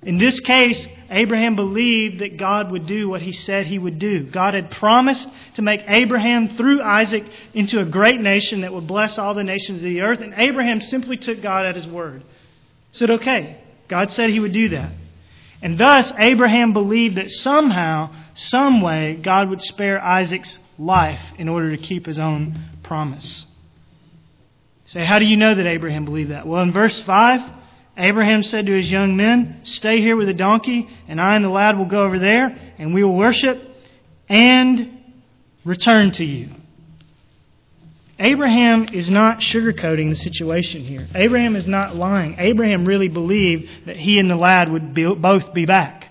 In 0.02 0.18
this 0.18 0.40
case, 0.40 0.88
Abraham 1.10 1.56
believed 1.56 2.20
that 2.20 2.38
God 2.38 2.72
would 2.72 2.88
do 2.88 3.10
what 3.10 3.22
he 3.22 3.34
said 3.34 3.66
he 3.66 3.78
would 3.78 4.00
do. 4.00 4.24
God 4.24 4.54
had 4.54 4.72
promised 4.72 5.28
to 5.56 5.62
make 5.62 5.82
Abraham 5.88 6.48
through 6.48 6.82
Isaac 6.82 7.26
into 7.54 7.80
a 7.80 7.86
great 7.86 8.20
nation 8.20 8.62
that 8.62 8.74
would 8.74 8.88
bless 8.88 9.18
all 9.18 9.34
the 9.34 9.44
nations 9.44 9.80
of 9.80 9.84
the 9.84 10.02
earth, 10.02 10.22
and 10.22 10.34
Abraham 10.36 10.80
simply 10.80 11.18
took 11.18 11.42
God 11.42 11.66
at 11.66 11.76
his 11.76 11.86
word. 11.86 12.24
Said, 12.92 13.12
okay, 13.12 13.62
God 13.88 14.10
said 14.10 14.30
he 14.30 14.40
would 14.40 14.54
do 14.54 14.70
that. 14.70 14.92
And 15.62 15.78
thus, 15.78 16.12
Abraham 16.18 16.74
believed 16.74 17.16
that 17.16 17.30
somehow, 17.30 18.14
some 18.34 18.82
way, 18.82 19.20
God 19.22 19.50
would 19.50 19.62
spare 19.62 20.02
Isaac's 20.02 20.58
life 20.78 21.22
in 21.38 21.50
order 21.50 21.76
to 21.76 21.82
keep 21.82 22.06
his 22.06 22.20
own 22.20 22.64
promise. 22.84 23.46
Say, 24.86 25.04
how 25.04 25.20
do 25.20 25.26
you 25.26 25.38
know 25.38 25.54
that 25.54 25.68
Abraham 25.68 26.06
believed 26.06 26.32
that? 26.32 26.48
Well, 26.48 26.64
in 26.64 26.72
verse 26.72 27.00
5, 27.02 27.42
Abraham 27.98 28.44
said 28.44 28.66
to 28.68 28.76
his 28.76 28.90
young 28.90 29.18
men, 29.18 29.60
Stay 29.64 30.00
here 30.00 30.16
with 30.16 30.28
the 30.28 30.34
donkey, 30.34 30.88
and 31.08 31.20
I 31.20 31.36
and 31.36 31.44
the 31.44 31.50
lad 31.50 31.78
will 31.78 31.86
go 31.86 32.04
over 32.04 32.18
there, 32.18 32.58
and 32.78 32.94
we 32.94 33.04
will 33.04 33.16
worship 33.16 33.62
and 34.30 34.98
return 35.66 36.12
to 36.14 36.26
you. 36.26 36.50
Abraham 38.20 38.88
is 38.92 39.10
not 39.10 39.40
sugarcoating 39.40 40.10
the 40.10 40.16
situation 40.16 40.84
here. 40.84 41.08
Abraham 41.16 41.56
is 41.56 41.66
not 41.66 41.96
lying. 41.96 42.36
Abraham 42.38 42.84
really 42.84 43.08
believed 43.08 43.70
that 43.86 43.96
he 43.96 44.20
and 44.20 44.30
the 44.30 44.36
lad 44.36 44.70
would 44.70 44.94
be, 44.94 45.06
both 45.16 45.54
be 45.54 45.66
back. 45.66 46.06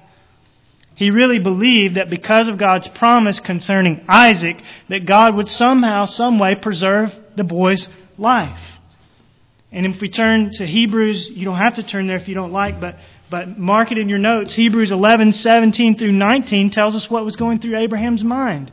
He 0.94 1.10
really 1.10 1.38
believed 1.38 1.96
that 1.96 2.08
because 2.08 2.48
of 2.48 2.58
God's 2.58 2.88
promise 2.88 3.38
concerning 3.40 4.04
Isaac, 4.08 4.60
that 4.88 5.06
God 5.06 5.36
would 5.36 5.48
somehow, 5.48 6.06
some 6.06 6.38
way 6.38 6.54
preserve 6.54 7.14
the 7.36 7.44
boy's 7.44 7.88
life. 8.16 8.58
And 9.70 9.84
if 9.84 10.00
we 10.00 10.08
turn 10.08 10.50
to 10.52 10.66
Hebrews, 10.66 11.28
you 11.28 11.44
don't 11.44 11.56
have 11.56 11.74
to 11.74 11.82
turn 11.82 12.06
there 12.06 12.16
if 12.16 12.26
you 12.26 12.34
don't 12.34 12.52
like, 12.52 12.80
but, 12.80 12.96
but 13.30 13.58
mark 13.58 13.92
it 13.92 13.98
in 13.98 14.08
your 14.08 14.18
notes. 14.18 14.54
Hebrews 14.54 14.90
11, 14.90 15.32
17 15.32 15.98
through 15.98 16.12
19 16.12 16.70
tells 16.70 16.96
us 16.96 17.10
what 17.10 17.24
was 17.24 17.36
going 17.36 17.60
through 17.60 17.78
Abraham's 17.78 18.24
mind 18.24 18.72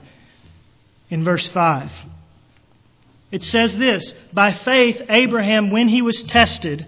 in 1.10 1.26
verse 1.26 1.50
5. 1.50 1.92
It 3.36 3.44
says 3.44 3.76
this 3.76 4.14
By 4.32 4.54
faith, 4.54 5.02
Abraham, 5.10 5.70
when 5.70 5.90
he 5.90 6.02
was 6.02 6.24
tested, 6.24 6.88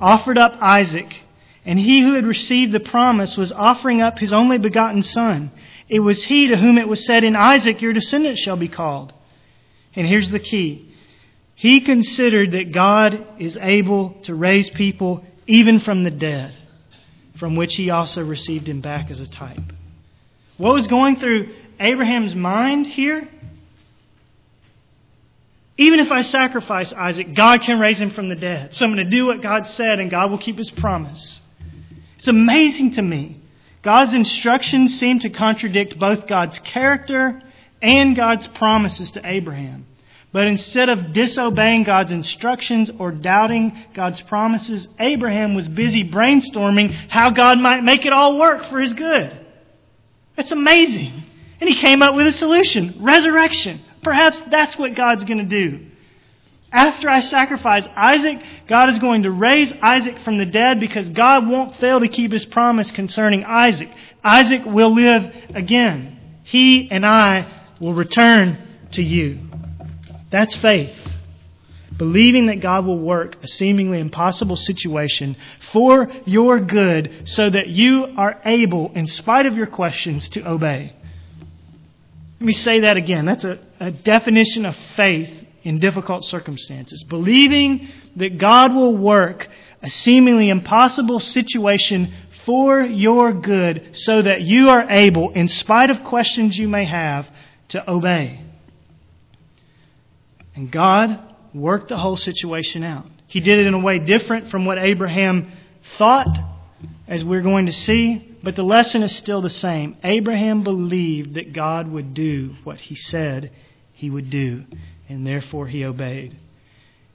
offered 0.00 0.36
up 0.36 0.58
Isaac, 0.60 1.22
and 1.64 1.78
he 1.78 2.02
who 2.02 2.14
had 2.14 2.26
received 2.26 2.72
the 2.72 2.80
promise 2.80 3.36
was 3.36 3.52
offering 3.52 4.02
up 4.02 4.18
his 4.18 4.32
only 4.32 4.58
begotten 4.58 5.04
son. 5.04 5.52
It 5.88 6.00
was 6.00 6.24
he 6.24 6.48
to 6.48 6.56
whom 6.56 6.78
it 6.78 6.88
was 6.88 7.06
said, 7.06 7.22
In 7.22 7.36
Isaac 7.36 7.80
your 7.80 7.92
descendants 7.92 8.40
shall 8.40 8.56
be 8.56 8.66
called. 8.66 9.12
And 9.94 10.04
here's 10.04 10.30
the 10.30 10.40
key 10.40 10.92
he 11.54 11.80
considered 11.80 12.50
that 12.50 12.72
God 12.72 13.24
is 13.38 13.56
able 13.56 14.14
to 14.22 14.34
raise 14.34 14.68
people 14.70 15.24
even 15.46 15.78
from 15.78 16.02
the 16.02 16.10
dead, 16.10 16.56
from 17.38 17.54
which 17.54 17.76
he 17.76 17.90
also 17.90 18.24
received 18.24 18.68
him 18.68 18.80
back 18.80 19.12
as 19.12 19.20
a 19.20 19.28
type. 19.28 19.72
What 20.56 20.74
was 20.74 20.88
going 20.88 21.20
through 21.20 21.54
Abraham's 21.78 22.34
mind 22.34 22.84
here? 22.84 23.28
Even 25.76 25.98
if 25.98 26.12
I 26.12 26.22
sacrifice 26.22 26.92
Isaac, 26.92 27.34
God 27.34 27.62
can 27.62 27.80
raise 27.80 28.00
him 28.00 28.10
from 28.10 28.28
the 28.28 28.36
dead. 28.36 28.74
So 28.74 28.84
I'm 28.84 28.94
going 28.94 29.04
to 29.04 29.10
do 29.10 29.26
what 29.26 29.42
God 29.42 29.66
said, 29.66 29.98
and 29.98 30.10
God 30.10 30.30
will 30.30 30.38
keep 30.38 30.56
his 30.56 30.70
promise. 30.70 31.40
It's 32.16 32.28
amazing 32.28 32.92
to 32.92 33.02
me. 33.02 33.40
God's 33.82 34.14
instructions 34.14 34.98
seem 34.98 35.18
to 35.20 35.30
contradict 35.30 35.98
both 35.98 36.26
God's 36.26 36.58
character 36.60 37.42
and 37.82 38.16
God's 38.16 38.46
promises 38.46 39.10
to 39.12 39.20
Abraham. 39.24 39.86
But 40.32 40.46
instead 40.46 40.88
of 40.88 41.12
disobeying 41.12 41.84
God's 41.84 42.10
instructions 42.10 42.90
or 42.98 43.12
doubting 43.12 43.84
God's 43.94 44.20
promises, 44.20 44.88
Abraham 44.98 45.54
was 45.54 45.68
busy 45.68 46.08
brainstorming 46.08 46.92
how 47.08 47.30
God 47.30 47.60
might 47.60 47.84
make 47.84 48.06
it 48.06 48.12
all 48.12 48.38
work 48.38 48.64
for 48.66 48.80
his 48.80 48.94
good. 48.94 49.46
That's 50.34 50.50
amazing. 50.50 51.22
And 51.60 51.70
he 51.70 51.76
came 51.76 52.02
up 52.02 52.14
with 52.14 52.26
a 52.26 52.32
solution 52.32 52.96
resurrection. 53.00 53.80
Perhaps 54.04 54.42
that's 54.50 54.78
what 54.78 54.94
God's 54.94 55.24
going 55.24 55.38
to 55.38 55.44
do. 55.44 55.86
After 56.70 57.08
I 57.08 57.20
sacrifice 57.20 57.86
Isaac, 57.94 58.42
God 58.66 58.88
is 58.88 58.98
going 58.98 59.22
to 59.22 59.30
raise 59.30 59.72
Isaac 59.80 60.18
from 60.18 60.38
the 60.38 60.46
dead 60.46 60.80
because 60.80 61.08
God 61.08 61.48
won't 61.48 61.76
fail 61.76 62.00
to 62.00 62.08
keep 62.08 62.32
his 62.32 62.44
promise 62.44 62.90
concerning 62.90 63.44
Isaac. 63.44 63.90
Isaac 64.24 64.64
will 64.64 64.92
live 64.92 65.32
again. 65.54 66.18
He 66.42 66.90
and 66.90 67.06
I 67.06 67.46
will 67.80 67.94
return 67.94 68.58
to 68.92 69.02
you. 69.02 69.38
That's 70.30 70.56
faith. 70.56 70.94
Believing 71.96 72.46
that 72.46 72.60
God 72.60 72.86
will 72.86 72.98
work 72.98 73.36
a 73.42 73.46
seemingly 73.46 74.00
impossible 74.00 74.56
situation 74.56 75.36
for 75.72 76.10
your 76.26 76.58
good 76.58 77.22
so 77.24 77.48
that 77.48 77.68
you 77.68 78.06
are 78.16 78.40
able, 78.44 78.90
in 78.94 79.06
spite 79.06 79.46
of 79.46 79.54
your 79.54 79.68
questions, 79.68 80.28
to 80.30 80.48
obey. 80.48 80.92
Let 82.44 82.48
me 82.48 82.52
say 82.52 82.80
that 82.80 82.98
again. 82.98 83.24
That's 83.24 83.44
a, 83.44 83.58
a 83.80 83.90
definition 83.90 84.66
of 84.66 84.76
faith 84.98 85.30
in 85.62 85.78
difficult 85.78 86.26
circumstances. 86.26 87.02
Believing 87.08 87.88
that 88.16 88.36
God 88.36 88.74
will 88.74 88.94
work 88.94 89.48
a 89.82 89.88
seemingly 89.88 90.50
impossible 90.50 91.20
situation 91.20 92.12
for 92.44 92.82
your 92.82 93.32
good 93.32 93.92
so 93.94 94.20
that 94.20 94.42
you 94.42 94.68
are 94.68 94.90
able, 94.90 95.32
in 95.32 95.48
spite 95.48 95.88
of 95.88 96.04
questions 96.04 96.54
you 96.54 96.68
may 96.68 96.84
have, 96.84 97.26
to 97.68 97.90
obey. 97.90 98.44
And 100.54 100.70
God 100.70 101.18
worked 101.54 101.88
the 101.88 101.96
whole 101.96 102.18
situation 102.18 102.84
out. 102.84 103.06
He 103.26 103.40
did 103.40 103.60
it 103.60 103.66
in 103.66 103.72
a 103.72 103.80
way 103.80 104.00
different 104.00 104.50
from 104.50 104.66
what 104.66 104.76
Abraham 104.76 105.50
thought, 105.96 106.38
as 107.06 107.24
we're 107.24 107.42
going 107.42 107.66
to 107.66 107.72
see, 107.72 108.36
but 108.42 108.56
the 108.56 108.62
lesson 108.62 109.02
is 109.02 109.14
still 109.14 109.42
the 109.42 109.50
same. 109.50 109.96
Abraham 110.02 110.64
believed 110.64 111.34
that 111.34 111.52
God 111.52 111.90
would 111.90 112.14
do 112.14 112.54
what 112.64 112.80
he 112.80 112.94
said 112.94 113.52
he 113.92 114.10
would 114.10 114.30
do, 114.30 114.64
and 115.08 115.26
therefore 115.26 115.66
he 115.66 115.84
obeyed. 115.84 116.36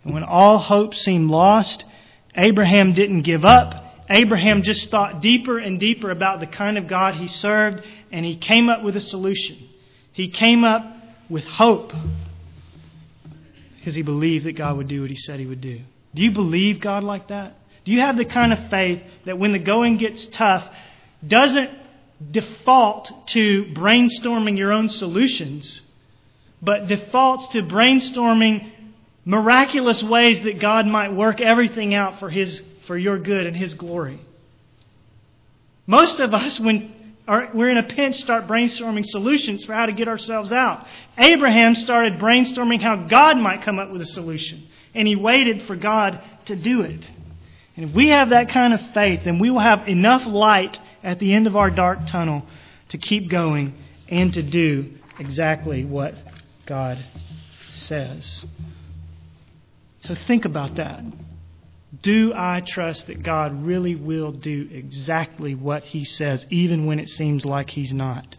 And 0.03 0.13
when 0.13 0.23
all 0.23 0.59
hope 0.59 0.93
seemed 0.93 1.29
lost, 1.29 1.85
Abraham 2.35 2.93
didn't 2.93 3.23
give 3.23 3.43
up. 3.45 3.85
Abraham 4.09 4.63
just 4.63 4.89
thought 4.89 5.21
deeper 5.21 5.59
and 5.59 5.79
deeper 5.79 6.09
about 6.09 6.39
the 6.39 6.47
kind 6.47 6.77
of 6.77 6.87
God 6.87 7.15
he 7.15 7.27
served, 7.27 7.83
and 8.11 8.25
he 8.25 8.37
came 8.37 8.69
up 8.69 8.83
with 8.83 8.95
a 8.95 9.01
solution. 9.01 9.69
He 10.13 10.29
came 10.29 10.63
up 10.63 10.83
with 11.29 11.43
hope 11.43 11.93
because 13.77 13.95
he 13.95 14.01
believed 14.01 14.45
that 14.45 14.53
God 14.53 14.77
would 14.77 14.87
do 14.87 15.01
what 15.01 15.09
he 15.09 15.15
said 15.15 15.39
he 15.39 15.45
would 15.45 15.61
do. 15.61 15.81
Do 16.13 16.23
you 16.23 16.31
believe 16.31 16.81
God 16.81 17.03
like 17.03 17.27
that? 17.27 17.55
Do 17.89 17.95
you 17.95 18.01
have 18.01 18.17
the 18.17 18.25
kind 18.25 18.53
of 18.53 18.69
faith 18.69 19.01
that 19.25 19.39
when 19.39 19.51
the 19.51 19.57
going 19.57 19.97
gets 19.97 20.27
tough, 20.27 20.63
doesn't 21.27 21.71
default 22.29 23.11
to 23.29 23.65
brainstorming 23.73 24.59
your 24.59 24.71
own 24.71 24.89
solutions, 24.89 25.81
but 26.61 26.85
defaults 26.85 27.47
to 27.47 27.63
brainstorming 27.63 28.71
miraculous 29.25 30.03
ways 30.03 30.39
that 30.41 30.61
God 30.61 30.85
might 30.85 31.15
work 31.15 31.41
everything 31.41 31.95
out 31.95 32.19
for 32.19 32.29
his 32.29 32.61
for 32.85 32.95
your 32.95 33.17
good 33.17 33.47
and 33.47 33.55
his 33.55 33.73
glory. 33.73 34.21
Most 35.87 36.19
of 36.19 36.35
us 36.35 36.59
when 36.59 36.93
we're 37.55 37.71
in 37.71 37.77
a 37.77 37.87
pinch, 37.87 38.17
start 38.17 38.45
brainstorming 38.45 39.03
solutions 39.03 39.65
for 39.65 39.73
how 39.73 39.87
to 39.87 39.93
get 39.93 40.07
ourselves 40.07 40.51
out. 40.51 40.85
Abraham 41.17 41.73
started 41.73 42.19
brainstorming 42.19 42.81
how 42.81 43.07
God 43.07 43.37
might 43.37 43.63
come 43.63 43.79
up 43.79 43.89
with 43.89 44.01
a 44.01 44.05
solution, 44.05 44.67
and 44.93 45.07
he 45.07 45.15
waited 45.15 45.63
for 45.63 45.75
God 45.75 46.21
to 46.45 46.55
do 46.55 46.81
it. 46.81 47.09
And 47.79 47.91
if 47.91 47.95
we 47.95 48.09
have 48.09 48.31
that 48.31 48.49
kind 48.49 48.73
of 48.73 48.81
faith, 48.93 49.21
then 49.23 49.39
we 49.39 49.49
will 49.49 49.61
have 49.61 49.87
enough 49.87 50.27
light 50.27 50.77
at 51.01 51.17
the 51.17 51.33
end 51.33 51.47
of 51.47 51.55
our 51.55 51.69
dark 51.69 52.07
tunnel 52.07 52.45
to 52.89 52.97
keep 52.97 53.29
going 53.29 53.73
and 54.09 54.33
to 54.33 54.43
do 54.43 54.95
exactly 55.17 55.85
what 55.85 56.15
God 56.65 56.97
says. 57.71 58.45
So 60.01 60.13
think 60.13 60.43
about 60.43 60.75
that. 60.75 61.05
Do 62.01 62.33
I 62.35 62.61
trust 62.67 63.07
that 63.07 63.23
God 63.23 63.63
really 63.63 63.95
will 63.95 64.33
do 64.33 64.67
exactly 64.69 65.55
what 65.55 65.85
He 65.85 66.03
says, 66.03 66.45
even 66.49 66.85
when 66.85 66.99
it 66.99 67.07
seems 67.07 67.45
like 67.45 67.69
He's 67.69 67.93
not? 67.93 68.35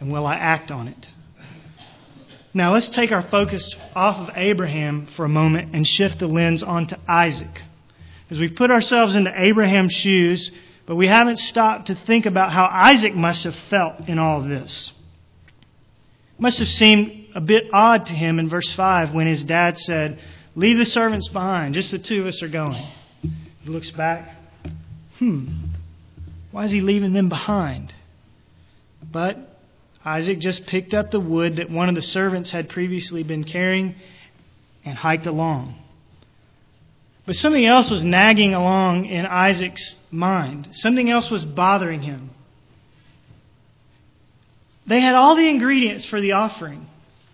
And 0.00 0.12
will 0.12 0.26
I 0.26 0.34
act 0.34 0.70
on 0.70 0.88
it? 0.88 1.08
Now 2.52 2.74
let's 2.74 2.90
take 2.90 3.10
our 3.10 3.26
focus 3.26 3.74
off 3.94 4.28
of 4.28 4.36
Abraham 4.36 5.06
for 5.16 5.24
a 5.24 5.30
moment 5.30 5.74
and 5.74 5.86
shift 5.86 6.18
the 6.18 6.26
lens 6.26 6.62
onto 6.62 6.96
Isaac. 7.08 7.62
As 8.30 8.38
we 8.38 8.48
put 8.48 8.70
ourselves 8.70 9.16
into 9.16 9.32
Abraham's 9.34 9.92
shoes, 9.92 10.50
but 10.86 10.96
we 10.96 11.08
haven't 11.08 11.38
stopped 11.38 11.86
to 11.86 11.94
think 11.94 12.26
about 12.26 12.52
how 12.52 12.68
Isaac 12.70 13.14
must 13.14 13.44
have 13.44 13.54
felt 13.54 14.08
in 14.08 14.18
all 14.18 14.40
of 14.40 14.48
this. 14.48 14.92
It 15.48 16.40
must 16.40 16.58
have 16.58 16.68
seemed 16.68 17.26
a 17.34 17.40
bit 17.40 17.68
odd 17.72 18.06
to 18.06 18.12
him 18.12 18.38
in 18.38 18.48
verse 18.48 18.72
5 18.72 19.14
when 19.14 19.26
his 19.26 19.42
dad 19.42 19.78
said, 19.78 20.18
Leave 20.56 20.78
the 20.78 20.86
servants 20.86 21.28
behind. 21.28 21.74
Just 21.74 21.90
the 21.90 21.98
two 21.98 22.20
of 22.20 22.26
us 22.26 22.42
are 22.42 22.48
going. 22.48 22.86
He 23.22 23.70
looks 23.70 23.90
back. 23.90 24.36
Hmm. 25.18 25.48
Why 26.50 26.64
is 26.64 26.72
he 26.72 26.80
leaving 26.80 27.12
them 27.12 27.28
behind? 27.28 27.94
But 29.10 29.38
Isaac 30.04 30.38
just 30.38 30.66
picked 30.66 30.94
up 30.94 31.10
the 31.10 31.20
wood 31.20 31.56
that 31.56 31.70
one 31.70 31.88
of 31.88 31.94
the 31.94 32.02
servants 32.02 32.50
had 32.50 32.68
previously 32.68 33.22
been 33.22 33.44
carrying, 33.44 33.96
and 34.84 34.96
hiked 34.96 35.26
along. 35.26 35.74
But 37.26 37.36
something 37.36 37.64
else 37.64 37.90
was 37.90 38.04
nagging 38.04 38.54
along 38.54 39.06
in 39.06 39.24
Isaac's 39.24 39.96
mind. 40.10 40.68
Something 40.72 41.10
else 41.10 41.30
was 41.30 41.44
bothering 41.44 42.02
him. 42.02 42.30
They 44.86 45.00
had 45.00 45.14
all 45.14 45.34
the 45.34 45.48
ingredients 45.48 46.04
for 46.04 46.20
the 46.20 46.32
offering. 46.32 46.86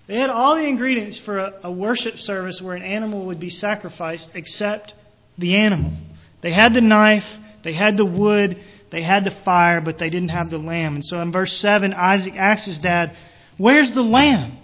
They 0.07 0.16
had 0.16 0.31
all 0.31 0.55
the 0.55 0.64
ingredients 0.64 1.18
for 1.18 1.38
a, 1.38 1.55
a, 1.64 1.72
worship 1.72 2.18
service 2.18 2.61
where 2.61 2.76
an 2.76 2.83
animal 2.83 3.26
would 3.26 3.40
be 3.40 3.50
sacrificed 3.50 4.31
except 4.35 4.94
the 5.38 5.57
animal. 5.57 5.92
They 6.40 6.53
had 6.53 6.74
the 6.74 6.81
knife, 6.81 7.26
they 7.62 7.72
had 7.72 7.96
the 7.96 8.05
wood, 8.05 8.61
they 8.90 9.03
had 9.03 9.24
the 9.24 9.35
fire, 9.44 9.81
but 9.81 9.98
they 9.98 10.11
didn't 10.11 10.31
have 10.31 10.50
the 10.50 10.59
lamb. 10.59 10.94
And 10.96 11.05
so 11.05 11.20
in 11.20 11.33
verse 11.33 11.57
7, 11.59 11.92
Isaac 11.92 12.35
asks 12.37 12.66
his 12.66 12.79
dad, 12.79 13.16
Where's 13.57 13.92
the 13.92 14.03
lamb 14.03 14.59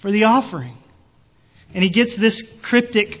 for 0.00 0.10
the 0.10 0.24
offering? 0.24 0.76
And 1.74 1.82
he 1.82 1.90
gets 1.90 2.16
this 2.16 2.42
cryptic 2.62 3.20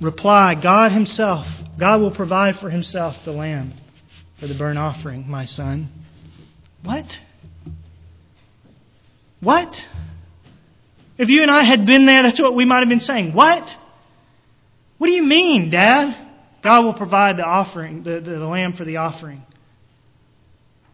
reply 0.00 0.54
God 0.54 0.92
Himself, 0.92 1.46
God 1.78 2.00
will 2.00 2.14
provide 2.14 2.56
for 2.56 2.70
Himself 2.70 3.16
the 3.24 3.32
lamb 3.32 3.72
for 4.38 4.46
the 4.46 4.54
burnt 4.54 4.78
offering, 4.78 5.28
my 5.28 5.44
son. 5.44 5.88
What? 6.82 7.18
What? 9.40 9.82
If 11.18 11.30
you 11.30 11.42
and 11.42 11.50
I 11.50 11.62
had 11.62 11.86
been 11.86 12.04
there, 12.06 12.22
that's 12.22 12.40
what 12.40 12.54
we 12.54 12.64
might 12.64 12.80
have 12.80 12.88
been 12.88 13.00
saying. 13.00 13.32
What? 13.32 13.76
What 14.98 15.06
do 15.06 15.12
you 15.12 15.22
mean, 15.22 15.70
Dad? 15.70 16.14
God 16.62 16.84
will 16.84 16.94
provide 16.94 17.36
the 17.36 17.44
offering, 17.44 18.02
the, 18.02 18.20
the, 18.20 18.38
the 18.38 18.46
lamb 18.46 18.74
for 18.74 18.84
the 18.84 18.98
offering. 18.98 19.42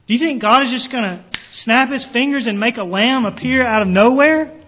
Do 0.07 0.15
you 0.15 0.21
think 0.21 0.43
God 0.43 0.65
is 0.65 0.71
just 0.71 0.91
going 0.91 1.05
to 1.05 1.25
snap 1.51 1.91
his 1.91 2.05
fingers 2.05 2.47
and 2.47 2.59
make 2.59 2.77
a 2.77 2.85
lamb 2.85 3.25
appear 3.25 3.65
out 3.65 3.83
of 3.83 3.89
nowhere? 3.89 4.62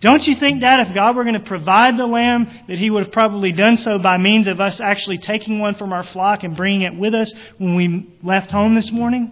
Don't 0.00 0.26
you 0.26 0.34
think 0.34 0.62
that 0.62 0.86
if 0.86 0.94
God 0.94 1.14
were 1.14 1.24
going 1.24 1.38
to 1.38 1.44
provide 1.44 1.98
the 1.98 2.06
lamb, 2.06 2.48
that 2.68 2.78
He 2.78 2.88
would 2.88 3.04
have 3.04 3.12
probably 3.12 3.52
done 3.52 3.76
so 3.76 3.98
by 3.98 4.16
means 4.16 4.46
of 4.46 4.58
us 4.58 4.80
actually 4.80 5.18
taking 5.18 5.58
one 5.58 5.74
from 5.74 5.92
our 5.92 6.04
flock 6.04 6.42
and 6.42 6.56
bringing 6.56 6.82
it 6.82 6.94
with 6.94 7.14
us 7.14 7.34
when 7.58 7.74
we 7.74 8.10
left 8.22 8.50
home 8.50 8.74
this 8.74 8.90
morning? 8.90 9.30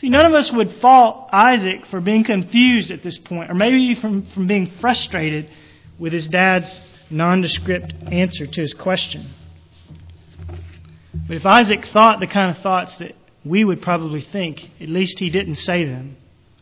See, 0.00 0.08
none 0.08 0.26
of 0.26 0.32
us 0.32 0.52
would 0.52 0.80
fault 0.80 1.28
Isaac 1.32 1.86
for 1.86 2.00
being 2.00 2.24
confused 2.24 2.90
at 2.90 3.02
this 3.02 3.18
point, 3.18 3.50
or 3.50 3.54
maybe 3.54 3.94
from, 3.94 4.26
from 4.26 4.46
being 4.46 4.70
frustrated 4.80 5.48
with 5.98 6.12
his 6.12 6.28
dad's 6.28 6.80
nondescript 7.10 7.94
answer 8.10 8.46
to 8.46 8.60
his 8.60 8.74
question. 8.74 9.28
But 11.26 11.36
if 11.36 11.46
Isaac 11.46 11.86
thought 11.86 12.20
the 12.20 12.26
kind 12.26 12.50
of 12.50 12.62
thoughts 12.62 12.96
that 12.96 13.14
we 13.44 13.64
would 13.64 13.82
probably 13.82 14.20
think, 14.20 14.70
at 14.80 14.88
least 14.88 15.18
he 15.18 15.30
didn't 15.30 15.56
say 15.56 15.84
them. 15.84 16.16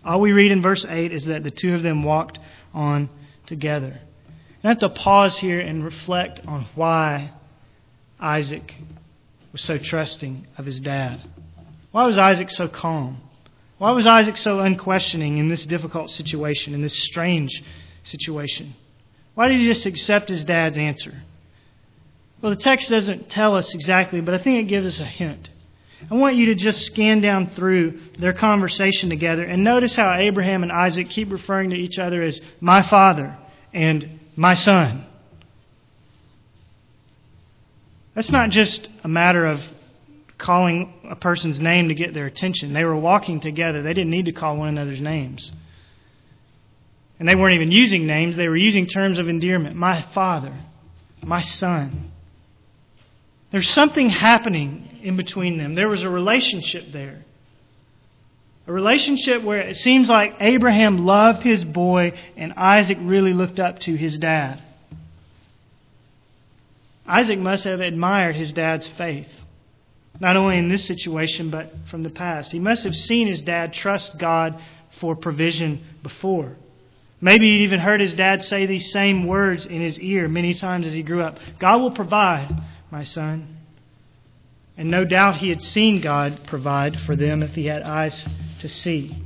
All 0.07 0.21
we 0.21 0.31
read 0.31 0.53
in 0.53 0.63
verse 0.63 0.87
8 0.89 1.13
is 1.13 1.25
that 1.25 1.43
the 1.43 1.51
two 1.51 1.75
of 1.75 1.83
them 1.83 2.05
walked 2.05 2.39
on 2.73 3.11
together. 3.47 3.99
I 4.63 4.69
have 4.69 4.79
to 4.79 4.89
pause 4.89 5.39
here 5.39 5.61
and 5.61 5.85
reflect 5.85 6.41
on 6.47 6.67
why 6.77 7.33
Isaac 8.21 8.75
was 9.53 9.63
so 9.63 9.79
trusting 9.79 10.47
of 10.57 10.65
his 10.65 10.81
dad. 10.81 11.23
Why 11.91 12.07
was 12.07 12.19
Isaac 12.19 12.51
so 12.51 12.69
calm? 12.69 13.19
Why 13.79 13.91
was 13.91 14.07
Isaac 14.07 14.37
so 14.37 14.61
unquestioning 14.61 15.39
in 15.39 15.49
this 15.49 15.67
difficult 15.67 16.11
situation, 16.11 16.73
in 16.73 16.83
this 16.83 17.03
strange 17.05 17.63
situation? 18.05 18.75
Why 19.35 19.49
did 19.49 19.59
he 19.59 19.67
just 19.67 19.87
accept 19.87 20.29
his 20.29 20.45
dad's 20.45 20.79
answer? 20.79 21.23
Well, 22.41 22.51
the 22.51 22.63
text 22.63 22.91
doesn't 22.91 23.29
tell 23.29 23.57
us 23.57 23.75
exactly, 23.75 24.21
but 24.21 24.35
I 24.35 24.39
think 24.39 24.65
it 24.65 24.69
gives 24.69 24.87
us 24.87 25.01
a 25.01 25.05
hint. 25.05 25.51
I 26.11 26.15
want 26.15 26.37
you 26.37 26.47
to 26.47 26.55
just 26.55 26.87
scan 26.87 27.21
down 27.21 27.51
through 27.51 28.01
their 28.19 28.33
conversation 28.33 29.09
together 29.09 29.43
and 29.43 29.65
notice 29.65 29.97
how 29.97 30.13
Abraham 30.13 30.63
and 30.63 30.71
Isaac 30.71 31.09
keep 31.09 31.33
referring 31.33 31.71
to 31.71 31.77
each 31.77 31.99
other 31.99 32.23
as 32.23 32.41
my 32.61 32.83
father 32.83 33.37
and 33.73 34.21
my 34.37 34.55
son. 34.55 35.07
That's 38.15 38.31
not 38.31 38.51
just 38.51 38.89
a 39.05 39.09
matter 39.09 39.47
of 39.47 39.61
calling 40.39 40.93
a 41.09 41.17
person's 41.17 41.61
name 41.61 41.89
to 41.89 41.95
get 41.95 42.15
their 42.15 42.27
attention. 42.27 42.73
They 42.73 42.85
were 42.85 42.97
walking 42.97 43.41
together. 43.41 43.83
They 43.83 43.95
didn't 43.95 44.11
need 44.11 44.27
to 44.27 44.33
call 44.33 44.57
one 44.57 44.69
another's 44.69 45.01
names. 45.01 45.53
And 47.19 47.29
they 47.29 47.35
weren't 47.35 47.55
even 47.55 47.73
using 47.73 48.07
names, 48.07 48.37
they 48.37 48.49
were 48.49 48.57
using 48.57 48.87
terms 48.87 49.19
of 49.19 49.29
endearment. 49.29 49.77
My 49.77 50.03
father, 50.15 50.55
my 51.23 51.41
son. 51.41 52.13
There's 53.57 53.71
something 53.71 54.11
happening 54.11 54.99
in 55.03 55.17
between 55.17 55.57
them. 55.57 55.73
There 55.73 55.89
was 55.89 56.03
a 56.03 56.11
relationship 56.11 56.93
there. 56.93 57.25
A 58.67 58.73
relationship 58.73 59.43
where 59.43 59.63
it 59.63 59.77
seems 59.77 60.11
like 60.11 60.35
Abraham 60.41 61.07
loved 61.07 61.41
his 61.41 61.65
boy 61.65 62.13
and 62.37 62.53
Isaac 62.53 62.99
really 63.01 63.33
looked 63.33 63.59
up 63.59 63.79
to 63.79 63.97
his 63.97 64.19
dad. 64.19 64.63
Isaac 67.07 67.39
must 67.39 67.65
have 67.65 67.81
admired 67.81 68.37
his 68.37 68.53
dad's 68.53 68.89
faith. 68.89 69.31
Not 70.21 70.37
only 70.37 70.59
in 70.59 70.69
this 70.69 70.85
situation, 70.85 71.49
but 71.49 71.73
from 71.91 72.03
the 72.03 72.11
past. 72.11 72.53
He 72.53 72.59
must 72.59 72.85
have 72.85 72.95
seen 72.95 73.27
his 73.27 73.41
dad 73.41 73.73
trust 73.73 74.19
God 74.19 74.61
for 75.01 75.17
provision 75.17 75.83
before. 76.03 76.57
Maybe 77.23 77.57
he 77.57 77.65
even 77.65 77.81
heard 77.81 78.03
his 78.03 78.13
dad 78.13 78.45
say 78.45 78.67
these 78.67 78.93
same 78.93 79.27
words 79.27 79.65
in 79.65 79.81
his 79.81 79.99
ear 79.99 80.29
many 80.29 80.53
times 80.53 80.87
as 80.87 80.93
he 80.93 81.03
grew 81.03 81.23
up 81.23 81.39
God 81.59 81.81
will 81.81 81.93
provide, 81.93 82.55
my 82.91 83.03
son. 83.03 83.57
And 84.77 84.91
no 84.91 85.05
doubt 85.05 85.37
he 85.37 85.49
had 85.49 85.63
seen 85.63 86.03
God 86.03 86.41
provide 86.47 86.97
for 87.01 87.17
them 87.17 87.43
if 87.43 87.53
he 87.53 87.67
had 87.67 87.83
eyes 87.83 88.27
to 88.61 88.69
see. 88.69 89.17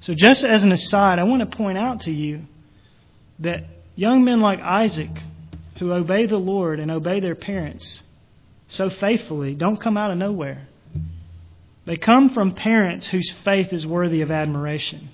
So, 0.00 0.14
just 0.14 0.44
as 0.44 0.64
an 0.64 0.72
aside, 0.72 1.18
I 1.18 1.24
want 1.24 1.48
to 1.48 1.56
point 1.56 1.76
out 1.76 2.02
to 2.02 2.10
you 2.10 2.42
that 3.40 3.64
young 3.96 4.24
men 4.24 4.40
like 4.40 4.60
Isaac, 4.60 5.10
who 5.78 5.92
obey 5.92 6.26
the 6.26 6.38
Lord 6.38 6.78
and 6.78 6.90
obey 6.90 7.20
their 7.20 7.34
parents, 7.34 8.02
so 8.68 8.88
faithfully 8.88 9.54
don't 9.54 9.80
come 9.80 9.96
out 9.96 10.10
of 10.10 10.18
nowhere. 10.18 10.66
They 11.86 11.96
come 11.96 12.30
from 12.30 12.52
parents 12.52 13.08
whose 13.08 13.34
faith 13.44 13.72
is 13.72 13.86
worthy 13.86 14.20
of 14.20 14.30
admiration. 14.30 15.08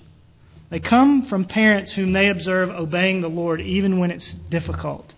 They 0.69 0.79
come 0.79 1.25
from 1.25 1.45
parents 1.45 1.93
whom 1.93 2.13
they 2.13 2.27
observe 2.27 2.69
obeying 2.69 3.21
the 3.21 3.29
Lord 3.29 3.61
even 3.61 3.99
when 3.99 4.11
it's 4.11 4.31
difficult. 4.31 5.13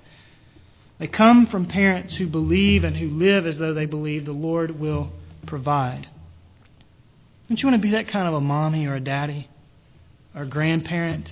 They 1.00 1.08
come 1.08 1.48
from 1.48 1.66
parents 1.66 2.16
who 2.16 2.28
believe 2.28 2.84
and 2.84 2.96
who 2.96 3.08
live 3.08 3.46
as 3.46 3.58
though 3.58 3.74
they 3.74 3.86
believe 3.86 4.26
the 4.26 4.32
Lord 4.32 4.80
will 4.80 5.12
provide. 5.48 6.08
Don't 7.48 7.62
you 7.62 7.70
want 7.70 7.82
to 7.82 7.88
be 7.88 7.94
that 7.94 8.10
kind 8.10 8.28
of 8.28 8.34
a 8.36 8.42
mommy 8.42 8.86
or 8.86 8.96
a 8.96 9.00
daddy 9.00 9.50
or 10.36 10.44
a 10.44 10.48
grandparent? 10.48 11.32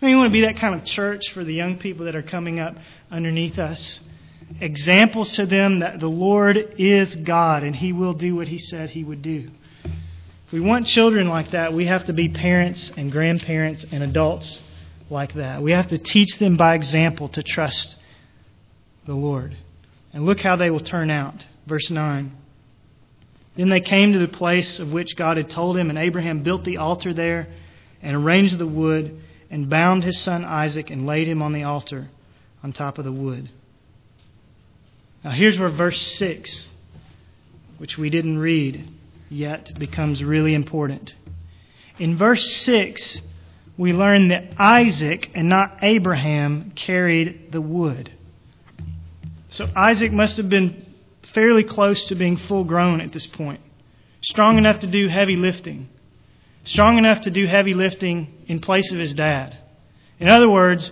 Don't 0.00 0.10
you 0.10 0.16
want 0.16 0.28
to 0.28 0.32
be 0.32 0.40
that 0.40 0.56
kind 0.56 0.74
of 0.74 0.84
church 0.84 1.30
for 1.32 1.44
the 1.44 1.54
young 1.54 1.78
people 1.78 2.06
that 2.06 2.16
are 2.16 2.22
coming 2.22 2.58
up 2.58 2.74
underneath 3.10 3.58
us? 3.58 4.00
examples 4.60 5.34
to 5.36 5.46
them 5.46 5.80
that 5.80 6.00
the 6.00 6.08
Lord 6.08 6.74
is 6.78 7.14
God 7.16 7.62
and 7.62 7.74
He 7.74 7.92
will 7.92 8.12
do 8.12 8.36
what 8.36 8.48
He 8.48 8.58
said 8.58 8.90
He 8.90 9.04
would 9.04 9.22
do. 9.22 9.48
If 9.84 10.52
we 10.52 10.60
want 10.60 10.86
children 10.86 11.28
like 11.28 11.52
that, 11.52 11.72
we 11.72 11.86
have 11.86 12.06
to 12.06 12.12
be 12.12 12.28
parents 12.28 12.92
and 12.96 13.10
grandparents 13.10 13.86
and 13.90 14.02
adults 14.02 14.62
like 15.08 15.34
that. 15.34 15.62
We 15.62 15.72
have 15.72 15.88
to 15.88 15.98
teach 15.98 16.38
them 16.38 16.56
by 16.56 16.74
example 16.74 17.28
to 17.30 17.42
trust 17.42 17.96
the 19.06 19.14
Lord. 19.14 19.56
And 20.12 20.24
look 20.26 20.40
how 20.40 20.56
they 20.56 20.70
will 20.70 20.80
turn 20.80 21.10
out. 21.10 21.46
Verse 21.66 21.90
9. 21.90 22.32
Then 23.56 23.68
they 23.68 23.80
came 23.80 24.12
to 24.12 24.18
the 24.18 24.28
place 24.28 24.78
of 24.78 24.92
which 24.92 25.16
God 25.16 25.36
had 25.36 25.50
told 25.50 25.76
him, 25.76 25.90
and 25.90 25.98
Abraham 25.98 26.42
built 26.42 26.64
the 26.64 26.78
altar 26.78 27.12
there 27.12 27.48
and 28.00 28.16
arranged 28.16 28.58
the 28.58 28.66
wood 28.66 29.20
and 29.50 29.68
bound 29.68 30.04
his 30.04 30.18
son 30.20 30.44
Isaac 30.44 30.90
and 30.90 31.06
laid 31.06 31.28
him 31.28 31.42
on 31.42 31.52
the 31.52 31.64
altar 31.64 32.08
on 32.62 32.72
top 32.72 32.98
of 32.98 33.04
the 33.04 33.12
wood. 33.12 33.50
Now, 35.22 35.30
here's 35.30 35.58
where 35.58 35.68
verse 35.68 36.00
6, 36.00 36.70
which 37.78 37.98
we 37.98 38.10
didn't 38.10 38.38
read 38.38 38.88
yet, 39.30 39.70
becomes 39.78 40.24
really 40.24 40.54
important. 40.54 41.14
In 41.98 42.16
verse 42.16 42.56
6, 42.64 43.20
we 43.76 43.92
learn 43.92 44.28
that 44.28 44.54
Isaac 44.58 45.30
and 45.34 45.48
not 45.48 45.78
Abraham 45.82 46.72
carried 46.74 47.52
the 47.52 47.60
wood. 47.60 48.12
So 49.52 49.68
Isaac 49.76 50.12
must 50.12 50.38
have 50.38 50.48
been 50.48 50.86
fairly 51.34 51.62
close 51.62 52.06
to 52.06 52.14
being 52.14 52.38
full 52.38 52.64
grown 52.64 53.02
at 53.02 53.12
this 53.12 53.26
point, 53.26 53.60
strong 54.22 54.56
enough 54.56 54.78
to 54.78 54.86
do 54.86 55.08
heavy 55.08 55.36
lifting, 55.36 55.90
strong 56.64 56.96
enough 56.96 57.20
to 57.22 57.30
do 57.30 57.44
heavy 57.44 57.74
lifting 57.74 58.32
in 58.46 58.60
place 58.60 58.90
of 58.92 58.98
his 58.98 59.12
dad. 59.12 59.58
In 60.18 60.28
other 60.28 60.48
words, 60.48 60.90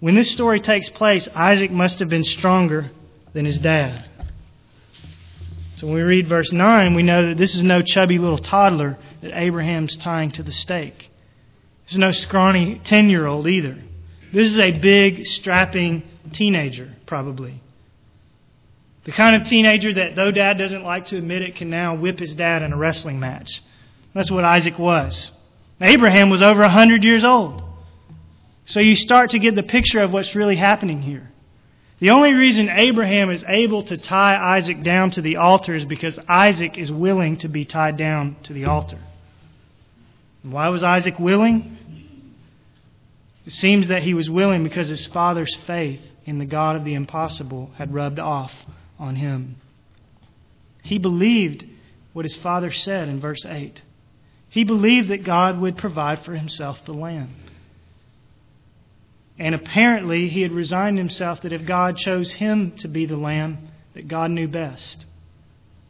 when 0.00 0.14
this 0.14 0.30
story 0.30 0.60
takes 0.60 0.90
place, 0.90 1.30
Isaac 1.34 1.70
must 1.70 2.00
have 2.00 2.10
been 2.10 2.24
stronger 2.24 2.90
than 3.32 3.46
his 3.46 3.58
dad. 3.58 4.06
So 5.76 5.86
when 5.86 5.96
we 5.96 6.02
read 6.02 6.28
verse 6.28 6.52
9, 6.52 6.94
we 6.94 7.02
know 7.02 7.28
that 7.28 7.38
this 7.38 7.54
is 7.54 7.62
no 7.62 7.80
chubby 7.80 8.18
little 8.18 8.36
toddler 8.36 8.98
that 9.22 9.32
Abraham's 9.34 9.96
tying 9.96 10.30
to 10.32 10.42
the 10.42 10.52
stake. 10.52 11.10
This 11.84 11.92
is 11.92 11.98
no 11.98 12.10
scrawny 12.10 12.82
10 12.84 13.08
year 13.08 13.26
old 13.26 13.48
either. 13.48 13.78
This 14.30 14.48
is 14.48 14.58
a 14.58 14.78
big, 14.78 15.24
strapping 15.24 16.02
teenager, 16.34 16.94
probably. 17.06 17.62
The 19.08 19.14
kind 19.14 19.34
of 19.34 19.44
teenager 19.44 19.94
that, 19.94 20.16
though 20.16 20.30
dad 20.30 20.58
doesn't 20.58 20.84
like 20.84 21.06
to 21.06 21.16
admit 21.16 21.40
it, 21.40 21.56
can 21.56 21.70
now 21.70 21.96
whip 21.96 22.18
his 22.18 22.34
dad 22.34 22.60
in 22.60 22.74
a 22.74 22.76
wrestling 22.76 23.18
match. 23.18 23.62
That's 24.12 24.30
what 24.30 24.44
Isaac 24.44 24.78
was. 24.78 25.32
Abraham 25.80 26.28
was 26.28 26.42
over 26.42 26.60
100 26.60 27.04
years 27.04 27.24
old. 27.24 27.62
So 28.66 28.80
you 28.80 28.94
start 28.94 29.30
to 29.30 29.38
get 29.38 29.54
the 29.54 29.62
picture 29.62 30.00
of 30.00 30.12
what's 30.12 30.34
really 30.34 30.56
happening 30.56 31.00
here. 31.00 31.26
The 32.00 32.10
only 32.10 32.34
reason 32.34 32.68
Abraham 32.68 33.30
is 33.30 33.46
able 33.48 33.82
to 33.84 33.96
tie 33.96 34.36
Isaac 34.58 34.82
down 34.82 35.12
to 35.12 35.22
the 35.22 35.36
altar 35.36 35.74
is 35.74 35.86
because 35.86 36.18
Isaac 36.28 36.76
is 36.76 36.92
willing 36.92 37.38
to 37.38 37.48
be 37.48 37.64
tied 37.64 37.96
down 37.96 38.36
to 38.42 38.52
the 38.52 38.66
altar. 38.66 38.98
why 40.42 40.68
was 40.68 40.82
Isaac 40.82 41.18
willing? 41.18 41.78
It 43.46 43.52
seems 43.52 43.88
that 43.88 44.02
he 44.02 44.12
was 44.12 44.28
willing 44.28 44.64
because 44.64 44.90
his 44.90 45.06
father's 45.06 45.56
faith 45.66 46.02
in 46.26 46.38
the 46.38 46.44
God 46.44 46.76
of 46.76 46.84
the 46.84 46.92
impossible 46.92 47.70
had 47.78 47.94
rubbed 47.94 48.18
off 48.18 48.52
on 48.98 49.16
him. 49.16 49.56
He 50.82 50.98
believed 50.98 51.64
what 52.12 52.24
his 52.24 52.36
father 52.36 52.72
said 52.72 53.08
in 53.08 53.20
verse 53.20 53.44
8. 53.46 53.82
He 54.48 54.64
believed 54.64 55.08
that 55.08 55.24
God 55.24 55.60
would 55.60 55.76
provide 55.76 56.24
for 56.24 56.34
himself 56.34 56.78
the 56.84 56.92
lamb. 56.92 57.34
And 59.38 59.54
apparently, 59.54 60.28
he 60.28 60.42
had 60.42 60.50
resigned 60.50 60.98
himself 60.98 61.42
that 61.42 61.52
if 61.52 61.66
God 61.66 61.96
chose 61.96 62.32
him 62.32 62.72
to 62.78 62.88
be 62.88 63.06
the 63.06 63.16
lamb, 63.16 63.68
that 63.94 64.08
God 64.08 64.30
knew 64.30 64.48
best. 64.48 65.06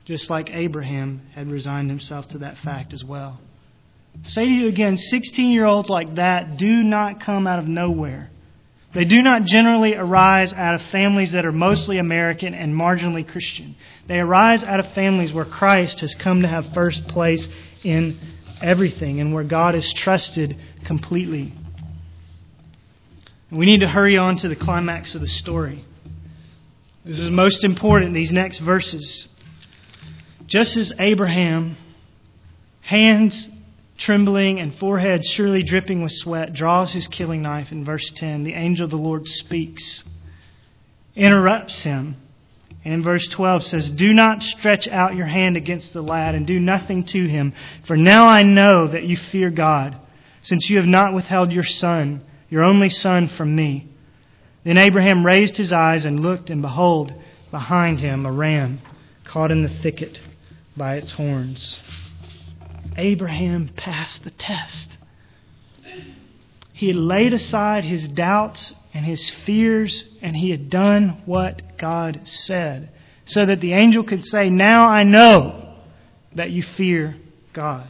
Just 0.05 0.29
like 0.29 0.51
Abraham 0.51 1.23
had 1.35 1.51
resigned 1.51 1.89
himself 1.91 2.29
to 2.29 2.39
that 2.39 2.59
fact 2.59 2.93
as 2.93 3.05
well. 3.05 3.41
say 4.25 4.45
to 4.45 4.51
you 4.51 4.69
again 4.69 4.97
16 4.97 5.53
year 5.53 5.65
olds 5.65 5.89
like 5.89 6.17
that 6.17 6.57
do 6.57 6.83
not 6.83 7.21
come 7.21 7.47
out 7.47 7.59
of 7.59 7.69
nowhere. 7.69 8.31
They 8.95 9.05
do 9.05 9.23
not 9.23 9.45
generally 9.45 9.95
arise 9.95 10.53
out 10.53 10.75
of 10.75 10.83
families 10.83 11.33
that 11.33 11.45
are 11.45 11.53
mostly 11.53 11.99
American 11.99 12.55
and 12.55 12.75
marginally 12.75 13.27
Christian. 13.27 13.77
They 14.07 14.19
arise 14.19 14.65
out 14.65 14.81
of 14.81 14.93
families 14.93 15.33
where 15.33 15.45
Christ 15.45 16.01
has 16.01 16.15
come 16.15 16.43
to 16.43 16.49
have 16.49 16.73
first 16.73 17.07
place 17.09 17.47
in 17.85 18.19
everything 18.63 19.21
and 19.21 19.35
where 19.35 19.45
God 19.45 19.75
is 19.75 19.93
trusted 19.93 20.57
completely. 20.87 21.53
We 23.51 23.67
need 23.67 23.81
to 23.81 23.89
hurry 23.89 24.17
on 24.17 24.37
to 24.39 24.49
the 24.49 24.57
climax 24.57 25.15
of 25.15 25.21
the 25.21 25.29
story. 25.29 25.85
This 27.05 27.21
is 27.21 27.31
most 27.31 27.65
important, 27.65 28.15
these 28.15 28.33
next 28.33 28.59
verses. 28.59 29.29
Just 30.47 30.77
as 30.77 30.93
Abraham, 30.99 31.77
hands 32.81 33.49
trembling 33.99 34.61
and 34.61 34.75
forehead 34.77 35.27
surely 35.27 35.63
dripping 35.63 36.03
with 36.03 36.13
sweat, 36.13 36.55
draws 36.55 36.93
his 36.93 37.09
killing 37.09 37.43
knife 37.43 37.73
in 37.73 37.85
verse 37.85 38.11
10, 38.17 38.45
the 38.45 38.55
angel 38.55 38.85
of 38.85 38.91
the 38.91 38.97
Lord 38.97 39.29
speaks, 39.29 40.05
interrupts 41.15 41.83
him, 41.83 42.17
and 42.85 42.95
in 42.95 43.03
verse 43.03 43.29
12 43.29 43.65
says, 43.65 43.91
Do 43.91 44.15
not 44.15 44.43
stretch 44.43 44.89
out 44.89 45.17
your 45.17 45.27
hand 45.27 45.57
against 45.57 45.93
the 45.93 46.03
lad 46.03 46.35
and 46.35 46.47
do 46.47 46.59
nothing 46.59 47.05
to 47.07 47.27
him, 47.27 47.53
for 47.87 47.97
now 47.97 48.27
I 48.27 48.43
know 48.43 48.87
that 48.87 49.05
you 49.05 49.17
fear 49.17 49.51
God, 49.51 49.97
since 50.43 50.71
you 50.71 50.79
have 50.79 50.87
not 50.87 51.13
withheld 51.13 51.53
your 51.53 51.65
son 51.65 52.25
your 52.49 52.65
only 52.65 52.89
son 52.89 53.29
from 53.29 53.55
me. 53.55 53.89
Then 54.65 54.79
Abraham 54.79 55.25
raised 55.25 55.57
his 55.57 55.73
eyes 55.73 56.05
and 56.05 56.21
looked, 56.21 56.51
and 56.51 56.63
behold, 56.63 57.13
behind 57.51 58.01
him 58.01 58.27
a 58.27 58.33
ram 58.33 58.81
caught 59.25 59.51
in 59.51 59.63
the 59.63 59.69
thicket 59.69 60.21
by 60.77 60.97
its 60.97 61.13
horns. 61.13 61.81
Abraham 62.99 63.71
passed 63.77 64.25
the 64.25 64.31
test. 64.31 64.91
He 66.73 66.89
had 66.89 66.97
laid 66.97 67.33
aside 67.33 67.85
his 67.85 68.07
doubts 68.07 68.75
and 68.93 69.05
his 69.05 69.31
fears, 69.31 70.05
and 70.21 70.37
he 70.37 70.51
had 70.51 70.69
done 70.69 71.23
what 71.25 71.79
God 71.79 72.21
said, 72.25 72.91
so 73.25 73.47
that 73.47 73.61
the 73.61 73.73
angel 73.73 74.05
could 74.05 74.25
say, 74.25 74.51
Now 74.51 74.87
I 74.87 75.05
know 75.05 75.77
that 76.35 76.51
you 76.51 76.63
fear 76.63 77.17
God. 77.53 77.87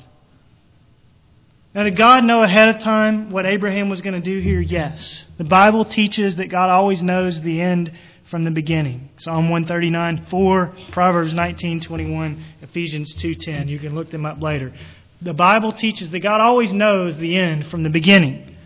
Now, 1.74 1.84
did 1.84 1.96
God 1.96 2.24
know 2.24 2.42
ahead 2.42 2.74
of 2.74 2.80
time 2.80 3.30
what 3.30 3.46
Abraham 3.46 3.88
was 3.88 4.00
going 4.00 4.14
to 4.14 4.20
do 4.20 4.40
here? 4.40 4.60
Yes. 4.60 5.26
The 5.36 5.44
Bible 5.44 5.84
teaches 5.84 6.36
that 6.36 6.46
God 6.46 6.70
always 6.70 7.02
knows 7.02 7.40
the 7.40 7.60
end 7.60 7.92
from 8.30 8.42
the 8.42 8.50
beginning. 8.50 9.10
Psalm 9.18 9.48
139, 9.48 10.26
4, 10.26 10.74
Proverbs 10.92 11.34
19, 11.34 11.80
21, 11.80 12.44
Ephesians 12.62 13.14
2.10. 13.16 13.68
You 13.68 13.78
can 13.78 13.94
look 13.94 14.10
them 14.10 14.26
up 14.26 14.42
later. 14.42 14.72
The 15.20 15.34
Bible 15.34 15.72
teaches 15.72 16.10
that 16.10 16.20
God 16.20 16.40
always 16.40 16.72
knows 16.72 17.16
the 17.16 17.36
end 17.36 17.66
from 17.66 17.82
the 17.82 17.90
beginning. 17.90 18.56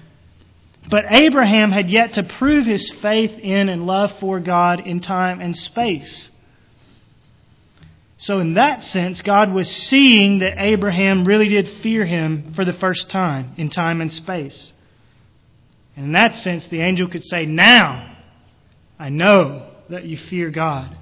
But 0.91 1.05
Abraham 1.11 1.71
had 1.71 1.91
yet 1.91 2.15
to 2.15 2.23
prove 2.23 2.67
his 2.67 2.91
faith 2.91 3.39
in 3.39 3.69
and 3.69 3.87
love 3.87 4.19
for 4.19 4.41
God 4.41 4.87
in 4.87 5.01
time 5.01 5.41
and 5.41 5.57
space. 5.57 6.31
So, 8.19 8.39
in 8.39 8.55
that 8.55 8.85
sense, 8.85 9.23
God 9.23 9.53
was 9.53 9.69
seeing 9.69 10.41
that 10.41 10.55
Abraham 10.57 11.25
really 11.25 11.49
did 11.49 11.69
fear 11.83 12.05
him 12.05 12.53
for 12.55 12.65
the 12.65 12.73
first 12.73 13.09
time 13.09 13.55
in 13.57 13.71
time 13.71 14.01
and 14.01 14.13
space. 14.13 14.73
And 15.97 16.07
in 16.07 16.13
that 16.13 16.37
sense, 16.37 16.67
the 16.67 16.83
angel 16.83 17.09
could 17.09 17.25
say, 17.25 17.47
Now 17.47 18.17
I 18.99 19.09
know 19.09 19.71
that 19.89 20.05
you 20.05 20.17
fear 20.17 20.51
God. 20.51 20.97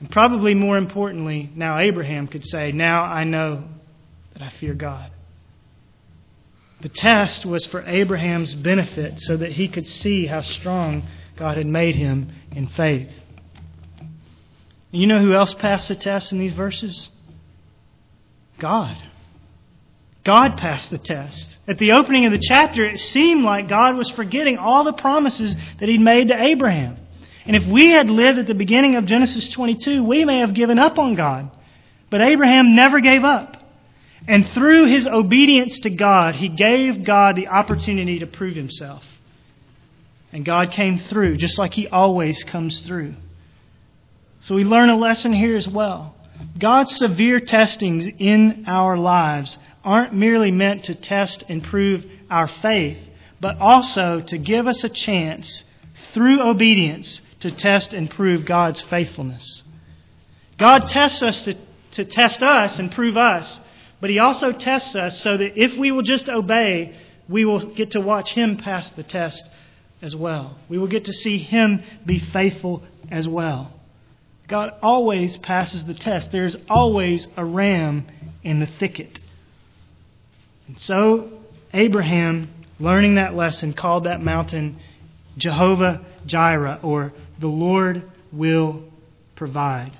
And 0.00 0.10
probably 0.10 0.54
more 0.54 0.76
importantly, 0.76 1.50
now 1.54 1.78
Abraham 1.78 2.26
could 2.26 2.44
say, 2.44 2.72
Now 2.72 3.02
I 3.02 3.24
know 3.24 3.64
that 4.38 4.44
I 4.44 4.50
fear 4.50 4.74
God. 4.74 5.10
The 6.80 6.88
test 6.88 7.44
was 7.44 7.66
for 7.66 7.84
Abraham's 7.84 8.54
benefit 8.54 9.14
so 9.18 9.36
that 9.36 9.52
he 9.52 9.68
could 9.68 9.86
see 9.86 10.26
how 10.26 10.42
strong 10.42 11.08
God 11.36 11.56
had 11.56 11.66
made 11.66 11.96
him 11.96 12.30
in 12.52 12.68
faith. 12.68 13.10
You 14.92 15.06
know 15.06 15.20
who 15.20 15.34
else 15.34 15.54
passed 15.54 15.88
the 15.88 15.96
test 15.96 16.32
in 16.32 16.38
these 16.38 16.52
verses? 16.52 17.10
God. 18.58 18.96
God 20.24 20.56
passed 20.56 20.90
the 20.90 20.98
test. 20.98 21.58
At 21.66 21.78
the 21.78 21.92
opening 21.92 22.26
of 22.26 22.32
the 22.32 22.38
chapter, 22.40 22.86
it 22.86 22.98
seemed 22.98 23.44
like 23.44 23.68
God 23.68 23.96
was 23.96 24.10
forgetting 24.10 24.56
all 24.56 24.84
the 24.84 24.92
promises 24.92 25.56
that 25.80 25.88
He'd 25.88 26.00
made 26.00 26.28
to 26.28 26.40
Abraham. 26.40 26.96
And 27.44 27.56
if 27.56 27.66
we 27.66 27.90
had 27.90 28.08
lived 28.08 28.38
at 28.38 28.46
the 28.46 28.54
beginning 28.54 28.94
of 28.94 29.06
Genesis 29.06 29.48
22, 29.48 30.04
we 30.04 30.24
may 30.24 30.40
have 30.40 30.54
given 30.54 30.78
up 30.78 30.98
on 30.98 31.14
God. 31.14 31.50
But 32.10 32.22
Abraham 32.22 32.76
never 32.76 33.00
gave 33.00 33.24
up. 33.24 33.57
And 34.26 34.46
through 34.48 34.86
his 34.86 35.06
obedience 35.06 35.78
to 35.80 35.90
God, 35.90 36.34
he 36.34 36.48
gave 36.48 37.04
God 37.04 37.36
the 37.36 37.48
opportunity 37.48 38.18
to 38.18 38.26
prove 38.26 38.54
himself. 38.54 39.04
And 40.32 40.44
God 40.44 40.72
came 40.72 40.98
through, 40.98 41.36
just 41.36 41.58
like 41.58 41.72
he 41.72 41.88
always 41.88 42.44
comes 42.44 42.80
through. 42.80 43.14
So 44.40 44.54
we 44.54 44.64
learn 44.64 44.90
a 44.90 44.96
lesson 44.96 45.32
here 45.32 45.56
as 45.56 45.68
well. 45.68 46.14
God's 46.58 46.96
severe 46.96 47.40
testings 47.40 48.06
in 48.18 48.64
our 48.66 48.96
lives 48.96 49.58
aren't 49.84 50.14
merely 50.14 50.52
meant 50.52 50.84
to 50.84 50.94
test 50.94 51.44
and 51.48 51.62
prove 51.62 52.04
our 52.30 52.46
faith, 52.46 52.98
but 53.40 53.58
also 53.58 54.20
to 54.20 54.38
give 54.38 54.66
us 54.66 54.84
a 54.84 54.88
chance 54.88 55.64
through 56.12 56.42
obedience 56.42 57.20
to 57.40 57.50
test 57.50 57.94
and 57.94 58.10
prove 58.10 58.44
God's 58.44 58.80
faithfulness. 58.80 59.62
God 60.58 60.86
tests 60.88 61.22
us 61.22 61.44
to, 61.44 61.56
to 61.92 62.04
test 62.04 62.42
us 62.42 62.78
and 62.78 62.90
prove 62.92 63.16
us, 63.16 63.60
but 64.00 64.10
He 64.10 64.18
also 64.18 64.52
tests 64.52 64.94
us 64.94 65.20
so 65.22 65.36
that 65.36 65.60
if 65.60 65.78
we 65.78 65.92
will 65.92 66.02
just 66.02 66.28
obey, 66.28 66.96
we 67.28 67.44
will 67.44 67.74
get 67.74 67.92
to 67.92 68.00
watch 68.00 68.32
Him 68.32 68.56
pass 68.56 68.90
the 68.90 69.02
test 69.02 69.48
as 70.00 70.14
well. 70.14 70.58
We 70.68 70.78
will 70.78 70.86
get 70.88 71.06
to 71.06 71.12
see 71.12 71.38
Him 71.38 71.82
be 72.06 72.18
faithful 72.18 72.82
as 73.10 73.26
well. 73.26 73.72
God 74.48 74.70
always 74.82 75.36
passes 75.36 75.84
the 75.84 75.94
test. 75.94 76.32
There's 76.32 76.56
always 76.70 77.26
a 77.36 77.44
ram 77.44 78.06
in 78.42 78.60
the 78.60 78.66
thicket. 78.66 79.18
And 80.66 80.80
so, 80.80 81.30
Abraham, 81.74 82.48
learning 82.80 83.16
that 83.16 83.34
lesson, 83.34 83.74
called 83.74 84.04
that 84.04 84.22
mountain 84.22 84.78
Jehovah 85.36 86.04
Jireh, 86.26 86.80
or 86.82 87.12
the 87.38 87.46
Lord 87.46 88.10
will 88.32 88.84
provide. 89.36 89.92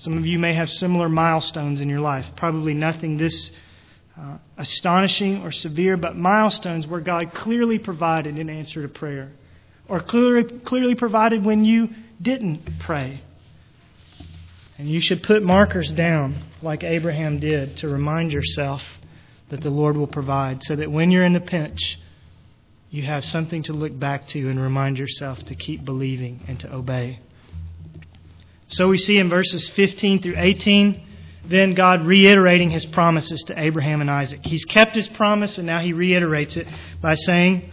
Some 0.00 0.16
of 0.16 0.24
you 0.24 0.38
may 0.38 0.54
have 0.54 0.70
similar 0.70 1.10
milestones 1.10 1.82
in 1.82 1.90
your 1.90 2.00
life. 2.00 2.24
Probably 2.34 2.72
nothing 2.72 3.18
this 3.18 3.50
uh, 4.18 4.38
astonishing 4.56 5.42
or 5.42 5.52
severe, 5.52 5.98
but 5.98 6.16
milestones 6.16 6.86
where 6.86 7.02
God 7.02 7.34
clearly 7.34 7.78
provided 7.78 8.36
an 8.38 8.48
answer 8.48 8.80
to 8.80 8.88
prayer, 8.88 9.30
or 9.90 10.00
clearly, 10.00 10.60
clearly 10.60 10.94
provided 10.94 11.44
when 11.44 11.66
you 11.66 11.90
didn't 12.22 12.62
pray. 12.80 13.20
And 14.78 14.88
you 14.88 15.02
should 15.02 15.22
put 15.22 15.42
markers 15.42 15.92
down 15.92 16.44
like 16.62 16.82
Abraham 16.82 17.38
did 17.38 17.76
to 17.78 17.88
remind 17.88 18.32
yourself 18.32 18.80
that 19.50 19.60
the 19.60 19.68
Lord 19.68 19.98
will 19.98 20.06
provide 20.06 20.62
so 20.62 20.76
that 20.76 20.90
when 20.90 21.10
you're 21.10 21.26
in 21.26 21.34
the 21.34 21.40
pinch, 21.40 21.98
you 22.88 23.02
have 23.02 23.22
something 23.22 23.64
to 23.64 23.74
look 23.74 23.98
back 23.98 24.28
to 24.28 24.48
and 24.48 24.58
remind 24.58 24.96
yourself 24.96 25.40
to 25.44 25.54
keep 25.54 25.84
believing 25.84 26.40
and 26.48 26.58
to 26.60 26.74
obey. 26.74 27.18
So 28.70 28.86
we 28.88 28.98
see 28.98 29.18
in 29.18 29.28
verses 29.28 29.68
15 29.68 30.22
through 30.22 30.36
18, 30.36 31.02
then 31.44 31.74
God 31.74 32.06
reiterating 32.06 32.70
his 32.70 32.86
promises 32.86 33.42
to 33.48 33.60
Abraham 33.60 34.00
and 34.00 34.08
Isaac. 34.08 34.40
He's 34.44 34.64
kept 34.64 34.94
his 34.94 35.08
promise 35.08 35.58
and 35.58 35.66
now 35.66 35.80
he 35.80 35.92
reiterates 35.92 36.56
it 36.56 36.68
by 37.02 37.14
saying, 37.14 37.68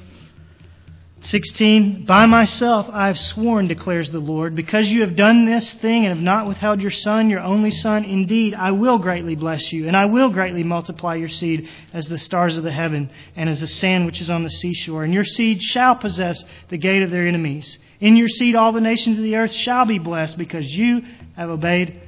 16 1.21 2.05
By 2.05 2.25
myself 2.25 2.87
I 2.91 3.07
have 3.07 3.17
sworn, 3.17 3.67
declares 3.67 4.09
the 4.09 4.19
Lord, 4.19 4.55
because 4.55 4.89
you 4.89 5.01
have 5.01 5.15
done 5.15 5.45
this 5.45 5.73
thing 5.73 6.05
and 6.05 6.13
have 6.13 6.23
not 6.23 6.47
withheld 6.47 6.79
your 6.79 6.91
son, 6.91 7.29
your 7.29 7.41
only 7.41 7.71
son. 7.71 8.05
Indeed, 8.05 8.53
I 8.53 8.71
will 8.71 8.99
greatly 8.99 9.35
bless 9.35 9.73
you, 9.73 9.87
and 9.87 9.97
I 9.97 10.05
will 10.05 10.29
greatly 10.29 10.63
multiply 10.63 11.15
your 11.15 11.27
seed 11.27 11.69
as 11.91 12.07
the 12.07 12.19
stars 12.19 12.57
of 12.57 12.63
the 12.63 12.71
heaven 12.71 13.09
and 13.35 13.49
as 13.49 13.61
the 13.61 13.67
sand 13.67 14.05
which 14.05 14.21
is 14.21 14.29
on 14.29 14.43
the 14.43 14.49
seashore. 14.49 15.03
And 15.03 15.13
your 15.13 15.23
seed 15.23 15.61
shall 15.61 15.95
possess 15.95 16.43
the 16.69 16.77
gate 16.77 17.01
of 17.01 17.09
their 17.09 17.27
enemies. 17.27 17.79
In 17.99 18.15
your 18.15 18.27
seed 18.27 18.55
all 18.55 18.71
the 18.71 18.79
nations 18.79 19.17
of 19.17 19.23
the 19.23 19.35
earth 19.35 19.51
shall 19.51 19.85
be 19.85 19.99
blessed, 19.99 20.37
because 20.37 20.71
you 20.71 21.01
have 21.35 21.49
obeyed 21.49 21.99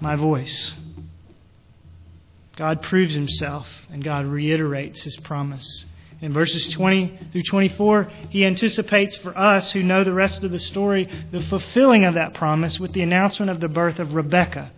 my 0.00 0.16
voice. 0.16 0.74
God 2.56 2.82
proves 2.82 3.14
himself, 3.14 3.68
and 3.90 4.02
God 4.02 4.26
reiterates 4.26 5.02
his 5.02 5.16
promise. 5.16 5.84
In 6.22 6.32
verses 6.32 6.68
20 6.68 7.28
through 7.32 7.42
24, 7.42 8.04
he 8.30 8.46
anticipates 8.46 9.18
for 9.18 9.36
us 9.36 9.70
who 9.72 9.82
know 9.82 10.02
the 10.02 10.14
rest 10.14 10.44
of 10.44 10.50
the 10.50 10.58
story 10.58 11.08
the 11.30 11.42
fulfilling 11.42 12.04
of 12.04 12.14
that 12.14 12.32
promise 12.34 12.80
with 12.80 12.94
the 12.94 13.02
announcement 13.02 13.50
of 13.50 13.60
the 13.60 13.68
birth 13.68 13.98
of 13.98 14.14
Rebekah, 14.14 14.72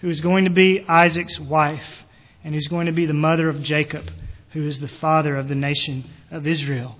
who 0.00 0.08
is 0.08 0.22
going 0.22 0.44
to 0.44 0.50
be 0.50 0.82
Isaac's 0.88 1.38
wife 1.38 2.04
and 2.42 2.54
who's 2.54 2.68
going 2.68 2.86
to 2.86 2.92
be 2.92 3.04
the 3.04 3.12
mother 3.12 3.50
of 3.50 3.62
Jacob, 3.62 4.04
who 4.52 4.66
is 4.66 4.80
the 4.80 4.88
father 4.88 5.36
of 5.36 5.48
the 5.48 5.54
nation 5.54 6.04
of 6.30 6.46
Israel. 6.46 6.96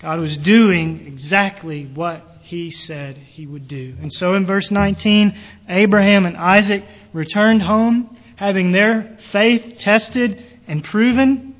God 0.00 0.20
was 0.20 0.36
doing 0.36 1.06
exactly 1.06 1.84
what 1.86 2.24
he 2.42 2.70
said 2.70 3.16
he 3.16 3.46
would 3.46 3.66
do. 3.66 3.96
And 4.00 4.12
so 4.12 4.34
in 4.34 4.46
verse 4.46 4.70
19, 4.70 5.36
Abraham 5.68 6.26
and 6.26 6.36
Isaac 6.36 6.84
returned 7.12 7.62
home, 7.62 8.16
having 8.36 8.70
their 8.70 9.16
faith 9.32 9.78
tested 9.78 10.44
and 10.68 10.82
proven 10.84 11.51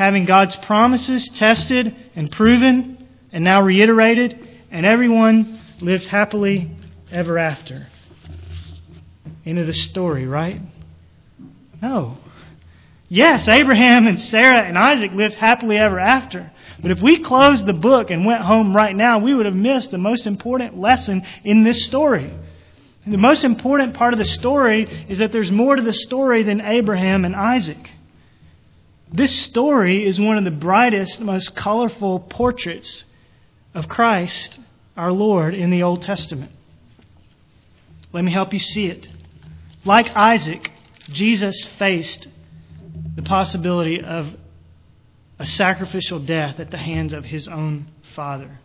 having 0.00 0.24
God's 0.24 0.56
promises 0.56 1.28
tested 1.28 1.94
and 2.16 2.32
proven 2.32 3.06
and 3.32 3.44
now 3.44 3.60
reiterated, 3.60 4.48
and 4.70 4.86
everyone 4.86 5.60
lived 5.82 6.06
happily 6.06 6.70
ever 7.12 7.36
after. 7.36 7.86
End 9.44 9.58
of 9.58 9.66
the 9.66 9.74
story, 9.74 10.26
right? 10.26 10.58
No. 11.82 12.16
Yes, 13.10 13.46
Abraham 13.46 14.06
and 14.06 14.18
Sarah 14.18 14.62
and 14.62 14.78
Isaac 14.78 15.12
lived 15.12 15.34
happily 15.34 15.76
ever 15.76 16.00
after. 16.00 16.50
But 16.80 16.92
if 16.92 17.02
we 17.02 17.22
closed 17.22 17.66
the 17.66 17.74
book 17.74 18.10
and 18.10 18.24
went 18.24 18.40
home 18.40 18.74
right 18.74 18.96
now, 18.96 19.18
we 19.18 19.34
would 19.34 19.44
have 19.44 19.54
missed 19.54 19.90
the 19.90 19.98
most 19.98 20.26
important 20.26 20.78
lesson 20.78 21.24
in 21.44 21.62
this 21.62 21.84
story. 21.84 22.32
And 23.04 23.12
the 23.12 23.18
most 23.18 23.44
important 23.44 23.92
part 23.92 24.14
of 24.14 24.18
the 24.18 24.24
story 24.24 24.84
is 25.10 25.18
that 25.18 25.30
there's 25.30 25.52
more 25.52 25.76
to 25.76 25.82
the 25.82 25.92
story 25.92 26.42
than 26.42 26.62
Abraham 26.62 27.26
and 27.26 27.36
Isaac. 27.36 27.90
This 29.12 29.44
story 29.44 30.06
is 30.06 30.20
one 30.20 30.38
of 30.38 30.44
the 30.44 30.50
brightest, 30.50 31.20
most 31.20 31.56
colorful 31.56 32.20
portraits 32.20 33.04
of 33.74 33.88
Christ, 33.88 34.60
our 34.96 35.10
Lord, 35.10 35.54
in 35.54 35.70
the 35.70 35.82
Old 35.82 36.02
Testament. 36.02 36.52
Let 38.12 38.24
me 38.24 38.32
help 38.32 38.52
you 38.52 38.60
see 38.60 38.86
it. 38.86 39.08
Like 39.84 40.14
Isaac, 40.14 40.70
Jesus 41.08 41.66
faced 41.78 42.28
the 43.16 43.22
possibility 43.22 44.00
of 44.00 44.28
a 45.38 45.46
sacrificial 45.46 46.24
death 46.24 46.60
at 46.60 46.70
the 46.70 46.78
hands 46.78 47.12
of 47.12 47.24
his 47.24 47.48
own 47.48 47.86
father. 48.14 48.58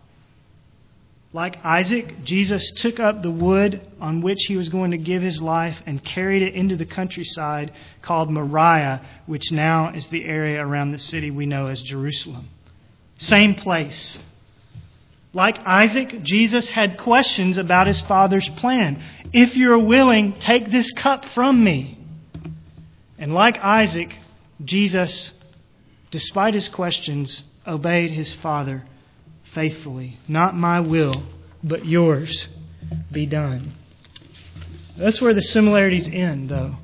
Like 1.36 1.66
Isaac, 1.66 2.24
Jesus 2.24 2.72
took 2.78 2.98
up 2.98 3.22
the 3.22 3.30
wood 3.30 3.82
on 4.00 4.22
which 4.22 4.46
he 4.48 4.56
was 4.56 4.70
going 4.70 4.92
to 4.92 4.98
give 4.98 5.22
his 5.22 5.42
life 5.42 5.84
and 5.86 6.02
carried 6.02 6.42
it 6.42 6.54
into 6.54 6.78
the 6.78 6.86
countryside 6.86 7.74
called 8.02 8.32
Moriah, 8.32 9.06
which 9.26 9.52
now 9.52 9.92
is 9.94 10.08
the 10.08 10.24
area 10.24 10.66
around 10.66 10.94
the 10.94 10.98
city 10.98 11.32
we 11.32 11.46
know 11.46 11.68
as 11.68 11.82
Jerusalem. 11.82 12.48
Same 13.18 13.54
place. 13.54 14.18
Like 15.34 15.60
Isaac, 15.66 16.24
Jesus 16.24 16.70
had 16.70 16.98
questions 16.98 17.58
about 17.58 17.88
his 17.88 18.00
father's 18.04 18.48
plan. 18.48 19.04
If 19.34 19.58
you're 19.58 19.78
willing, 19.78 20.40
take 20.40 20.72
this 20.72 20.94
cup 20.94 21.26
from 21.26 21.62
me. 21.62 22.00
And 23.18 23.34
like 23.34 23.58
Isaac, 23.58 24.16
Jesus, 24.64 25.34
despite 26.12 26.54
his 26.54 26.70
questions, 26.70 27.44
obeyed 27.68 28.12
his 28.12 28.34
father 28.36 28.86
faithfully. 29.56 30.20
Not 30.28 30.56
my 30.56 30.82
will, 30.82 31.24
but 31.64 31.86
yours 31.86 32.48
be 33.12 33.26
done. 33.26 33.74
That's 34.98 35.20
where 35.20 35.34
the 35.34 35.42
similarities 35.42 36.08
end, 36.08 36.50
though. 36.50 36.76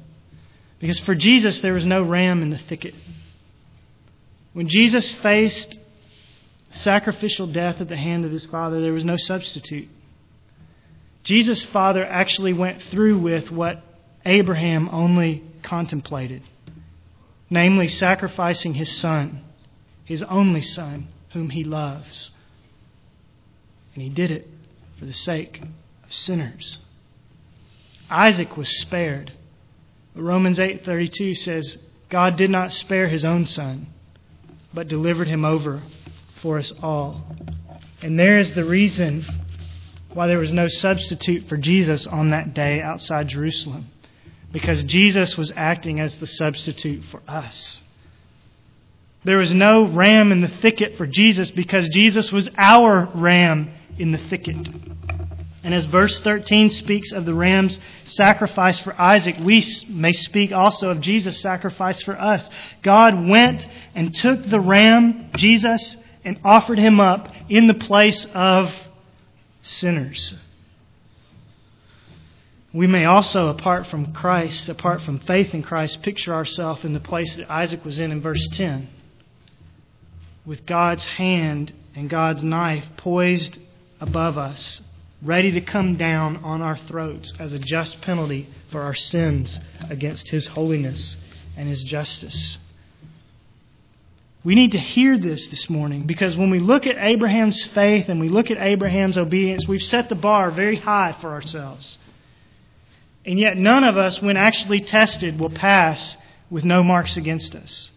Because 0.79 0.99
for 0.99 1.13
Jesus, 1.13 1.61
there 1.61 1.73
was 1.73 1.85
no 1.85 2.01
ram 2.01 2.41
in 2.41 2.49
the 2.49 2.57
thicket. 2.57 2.95
When 4.53 4.67
Jesus 4.67 5.11
faced 5.11 5.77
sacrificial 6.71 7.45
death 7.45 7.79
at 7.79 7.89
the 7.89 7.97
hand 7.97 8.25
of 8.25 8.31
his 8.31 8.47
Father, 8.47 8.81
there 8.81 8.93
was 8.93 9.05
no 9.05 9.17
substitute. 9.17 9.87
Jesus' 11.23 11.63
Father 11.63 12.03
actually 12.03 12.53
went 12.53 12.81
through 12.81 13.19
with 13.19 13.51
what 13.51 13.83
Abraham 14.25 14.89
only 14.91 15.43
contemplated 15.61 16.41
namely, 17.51 17.89
sacrificing 17.89 18.73
his 18.73 18.89
son, 18.89 19.43
his 20.05 20.23
only 20.23 20.61
son, 20.61 21.09
whom 21.33 21.49
he 21.49 21.63
loves. 21.63 22.31
And 23.93 24.03
he 24.03 24.09
did 24.09 24.31
it 24.31 24.47
for 24.97 25.05
the 25.05 25.13
sake 25.13 25.61
of 26.03 26.13
sinners. 26.13 26.79
Isaac 28.09 28.57
was 28.57 28.69
spared. 28.69 29.31
Romans 30.15 30.59
8:32 30.59 31.35
says 31.35 31.77
God 32.09 32.35
did 32.35 32.49
not 32.49 32.73
spare 32.73 33.07
his 33.07 33.23
own 33.23 33.45
son, 33.45 33.87
but 34.73 34.87
delivered 34.87 35.27
him 35.27 35.45
over 35.45 35.81
for 36.41 36.57
us 36.57 36.73
all. 36.81 37.25
And 38.01 38.19
there 38.19 38.37
is 38.37 38.53
the 38.53 38.65
reason 38.65 39.23
why 40.13 40.27
there 40.27 40.39
was 40.39 40.51
no 40.51 40.67
substitute 40.67 41.47
for 41.47 41.55
Jesus 41.55 42.07
on 42.07 42.31
that 42.31 42.53
day 42.53 42.81
outside 42.81 43.29
Jerusalem. 43.29 43.87
Because 44.51 44.83
Jesus 44.83 45.37
was 45.37 45.53
acting 45.55 46.01
as 46.01 46.17
the 46.17 46.27
substitute 46.27 47.05
for 47.05 47.21
us. 47.27 47.81
There 49.23 49.37
was 49.37 49.53
no 49.53 49.85
ram 49.85 50.31
in 50.31 50.41
the 50.41 50.49
thicket 50.49 50.97
for 50.97 51.07
Jesus 51.07 51.51
because 51.51 51.87
Jesus 51.89 52.31
was 52.31 52.49
our 52.57 53.09
ram 53.13 53.71
in 53.97 54.11
the 54.11 54.17
thicket. 54.17 54.69
And 55.63 55.73
as 55.75 55.85
verse 55.85 56.19
13 56.19 56.71
speaks 56.71 57.11
of 57.11 57.25
the 57.25 57.35
ram's 57.35 57.79
sacrifice 58.03 58.79
for 58.79 58.99
Isaac, 58.99 59.35
we 59.43 59.63
may 59.89 60.11
speak 60.11 60.51
also 60.51 60.89
of 60.89 61.01
Jesus' 61.01 61.39
sacrifice 61.39 62.01
for 62.01 62.19
us. 62.19 62.49
God 62.81 63.27
went 63.27 63.65
and 63.93 64.13
took 64.13 64.43
the 64.43 64.59
ram, 64.59 65.29
Jesus, 65.35 65.97
and 66.25 66.39
offered 66.43 66.79
him 66.79 66.99
up 66.99 67.31
in 67.47 67.67
the 67.67 67.75
place 67.75 68.25
of 68.33 68.73
sinners. 69.61 70.35
We 72.73 72.87
may 72.87 73.05
also, 73.05 73.49
apart 73.49 73.85
from 73.87 74.13
Christ, 74.13 74.69
apart 74.69 75.01
from 75.01 75.19
faith 75.19 75.53
in 75.53 75.61
Christ, 75.61 76.01
picture 76.01 76.33
ourselves 76.33 76.85
in 76.85 76.93
the 76.93 76.99
place 76.99 77.35
that 77.35 77.51
Isaac 77.51 77.83
was 77.83 77.99
in 77.99 78.11
in 78.11 78.21
verse 78.21 78.47
10, 78.53 78.87
with 80.45 80.65
God's 80.65 81.05
hand 81.05 81.73
and 81.95 82.09
God's 82.09 82.43
knife 82.43 82.85
poised 82.97 83.59
above 84.01 84.37
us, 84.37 84.81
ready 85.21 85.51
to 85.51 85.61
come 85.61 85.95
down 85.95 86.37
on 86.37 86.61
our 86.61 86.75
throats 86.75 87.31
as 87.39 87.53
a 87.53 87.59
just 87.59 88.01
penalty 88.01 88.49
for 88.71 88.81
our 88.81 88.95
sins 88.95 89.59
against 89.89 90.29
His 90.29 90.47
holiness 90.47 91.15
and 91.55 91.69
His 91.69 91.83
justice. 91.83 92.57
We 94.43 94.55
need 94.55 94.71
to 94.71 94.79
hear 94.79 95.19
this 95.19 95.47
this 95.47 95.69
morning 95.69 96.07
because 96.07 96.35
when 96.35 96.49
we 96.49 96.59
look 96.59 96.87
at 96.87 96.95
Abraham's 96.97 97.63
faith 97.67 98.09
and 98.09 98.19
we 98.19 98.27
look 98.27 98.49
at 98.49 98.57
Abraham's 98.57 99.17
obedience, 99.17 99.67
we've 99.67 99.83
set 99.83 100.09
the 100.09 100.15
bar 100.15 100.49
very 100.49 100.77
high 100.77 101.15
for 101.21 101.29
ourselves. 101.29 101.99
And 103.23 103.37
yet, 103.39 103.55
none 103.55 103.83
of 103.83 103.97
us, 103.97 104.19
when 104.19 104.35
actually 104.35 104.79
tested, 104.79 105.39
will 105.39 105.51
pass 105.51 106.17
with 106.49 106.65
no 106.65 106.81
marks 106.81 107.17
against 107.17 107.53
us. 107.53 107.91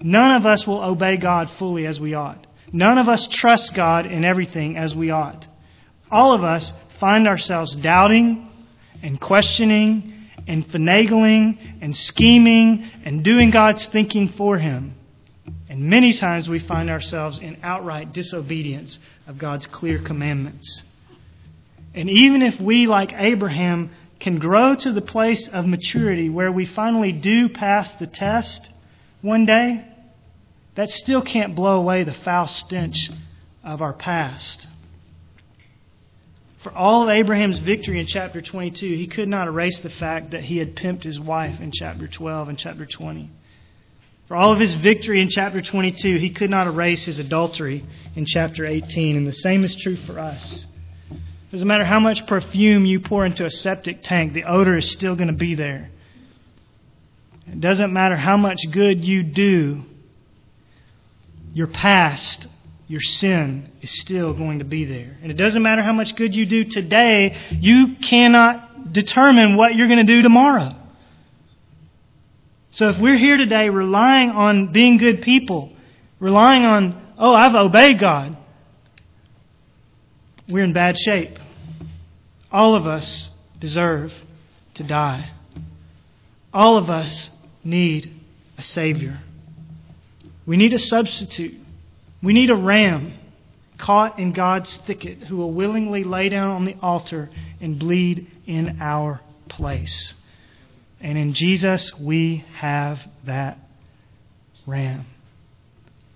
None 0.00 0.36
of 0.36 0.46
us 0.46 0.64
will 0.68 0.84
obey 0.84 1.16
God 1.16 1.50
fully 1.58 1.84
as 1.84 1.98
we 1.98 2.14
ought. 2.14 2.45
None 2.72 2.98
of 2.98 3.08
us 3.08 3.28
trust 3.30 3.74
God 3.74 4.06
in 4.06 4.24
everything 4.24 4.76
as 4.76 4.94
we 4.94 5.10
ought. 5.10 5.46
All 6.10 6.32
of 6.32 6.44
us 6.44 6.72
find 7.00 7.26
ourselves 7.26 7.74
doubting 7.76 8.50
and 9.02 9.20
questioning 9.20 10.12
and 10.46 10.66
finagling 10.68 11.58
and 11.80 11.96
scheming 11.96 12.88
and 13.04 13.24
doing 13.24 13.50
God's 13.50 13.86
thinking 13.86 14.28
for 14.36 14.58
Him. 14.58 14.94
And 15.68 15.84
many 15.90 16.12
times 16.12 16.48
we 16.48 16.58
find 16.58 16.90
ourselves 16.90 17.38
in 17.38 17.58
outright 17.62 18.12
disobedience 18.12 18.98
of 19.26 19.38
God's 19.38 19.66
clear 19.66 20.00
commandments. 20.02 20.84
And 21.94 22.10
even 22.10 22.42
if 22.42 22.60
we, 22.60 22.86
like 22.86 23.12
Abraham, 23.12 23.90
can 24.20 24.38
grow 24.38 24.74
to 24.74 24.92
the 24.92 25.02
place 25.02 25.48
of 25.48 25.66
maturity 25.66 26.28
where 26.30 26.52
we 26.52 26.66
finally 26.66 27.12
do 27.12 27.48
pass 27.48 27.92
the 27.94 28.06
test 28.06 28.70
one 29.22 29.44
day, 29.44 29.84
that 30.76 30.90
still 30.90 31.22
can't 31.22 31.56
blow 31.56 31.78
away 31.78 32.04
the 32.04 32.14
foul 32.14 32.46
stench 32.46 33.10
of 33.64 33.82
our 33.82 33.92
past. 33.92 34.68
For 36.62 36.72
all 36.72 37.04
of 37.04 37.08
Abraham's 37.08 37.58
victory 37.58 38.00
in 38.00 38.06
chapter 38.06 38.42
22, 38.42 38.94
he 38.94 39.06
could 39.06 39.28
not 39.28 39.48
erase 39.48 39.78
the 39.80 39.90
fact 39.90 40.32
that 40.32 40.44
he 40.44 40.58
had 40.58 40.76
pimped 40.76 41.04
his 41.04 41.18
wife 41.18 41.60
in 41.60 41.70
chapter 41.72 42.06
12 42.08 42.48
and 42.48 42.58
chapter 42.58 42.84
20. 42.84 43.30
For 44.28 44.36
all 44.36 44.52
of 44.52 44.58
his 44.58 44.74
victory 44.74 45.22
in 45.22 45.30
chapter 45.30 45.62
22, 45.62 46.16
he 46.16 46.30
could 46.30 46.50
not 46.50 46.66
erase 46.66 47.04
his 47.04 47.20
adultery 47.20 47.84
in 48.16 48.26
chapter 48.26 48.66
18. 48.66 49.16
And 49.16 49.26
the 49.26 49.32
same 49.32 49.64
is 49.64 49.76
true 49.76 49.96
for 49.96 50.18
us. 50.18 50.66
Doesn't 51.52 51.68
matter 51.68 51.84
how 51.84 52.00
much 52.00 52.26
perfume 52.26 52.84
you 52.84 52.98
pour 52.98 53.24
into 53.24 53.44
a 53.44 53.50
septic 53.50 54.02
tank, 54.02 54.32
the 54.32 54.44
odor 54.44 54.76
is 54.76 54.90
still 54.90 55.14
going 55.14 55.28
to 55.28 55.32
be 55.32 55.54
there. 55.54 55.90
It 57.46 57.60
doesn't 57.60 57.92
matter 57.92 58.16
how 58.16 58.36
much 58.36 58.58
good 58.72 59.04
you 59.04 59.22
do, 59.22 59.84
your 61.56 61.68
past, 61.68 62.48
your 62.86 63.00
sin 63.00 63.72
is 63.80 64.02
still 64.02 64.34
going 64.34 64.58
to 64.58 64.64
be 64.66 64.84
there. 64.84 65.16
And 65.22 65.32
it 65.32 65.38
doesn't 65.38 65.62
matter 65.62 65.82
how 65.82 65.94
much 65.94 66.14
good 66.14 66.34
you 66.34 66.44
do 66.44 66.64
today, 66.64 67.34
you 67.50 67.96
cannot 68.02 68.92
determine 68.92 69.56
what 69.56 69.74
you're 69.74 69.86
going 69.86 70.04
to 70.06 70.12
do 70.12 70.20
tomorrow. 70.20 70.76
So 72.72 72.90
if 72.90 72.98
we're 72.98 73.16
here 73.16 73.38
today 73.38 73.70
relying 73.70 74.28
on 74.28 74.70
being 74.70 74.98
good 74.98 75.22
people, 75.22 75.72
relying 76.20 76.66
on, 76.66 77.14
oh, 77.18 77.32
I've 77.32 77.54
obeyed 77.54 77.98
God, 77.98 78.36
we're 80.46 80.62
in 80.62 80.74
bad 80.74 80.98
shape. 80.98 81.38
All 82.52 82.74
of 82.74 82.86
us 82.86 83.30
deserve 83.58 84.12
to 84.74 84.84
die. 84.84 85.30
All 86.52 86.76
of 86.76 86.90
us 86.90 87.30
need 87.64 88.12
a 88.58 88.62
Savior. 88.62 89.20
We 90.46 90.56
need 90.56 90.72
a 90.72 90.78
substitute. 90.78 91.60
We 92.22 92.32
need 92.32 92.50
a 92.50 92.56
ram 92.56 93.12
caught 93.78 94.18
in 94.18 94.32
God's 94.32 94.76
thicket 94.86 95.18
who 95.24 95.36
will 95.36 95.52
willingly 95.52 96.04
lay 96.04 96.28
down 96.28 96.50
on 96.50 96.64
the 96.64 96.76
altar 96.80 97.28
and 97.60 97.78
bleed 97.78 98.30
in 98.46 98.78
our 98.80 99.20
place. 99.48 100.14
And 101.00 101.18
in 101.18 101.34
Jesus, 101.34 101.92
we 102.00 102.44
have 102.54 103.00
that 103.26 103.58
ram. 104.66 105.06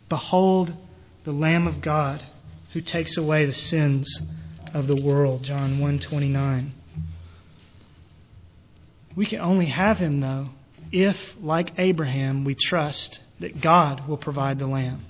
Behold 0.09 0.75
the 1.25 1.33
Lamb 1.33 1.67
of 1.67 1.83
God 1.83 2.23
who 2.73 2.81
takes 2.81 3.17
away 3.17 3.45
the 3.45 3.53
sins 3.53 4.21
of 4.73 4.87
the 4.87 5.03
world. 5.03 5.43
John 5.43 5.79
1:29. 5.81 6.71
We 9.15 9.27
can 9.27 9.41
only 9.41 9.67
have 9.67 9.99
him 9.99 10.21
though 10.21 10.51
if 10.93 11.17
like 11.41 11.73
Abraham 11.79 12.45
we 12.45 12.55
trust 12.55 13.21
that 13.41 13.61
God 13.61 14.09
will 14.09 14.17
provide 14.17 14.59
the 14.59 14.67
lamb. 14.67 15.07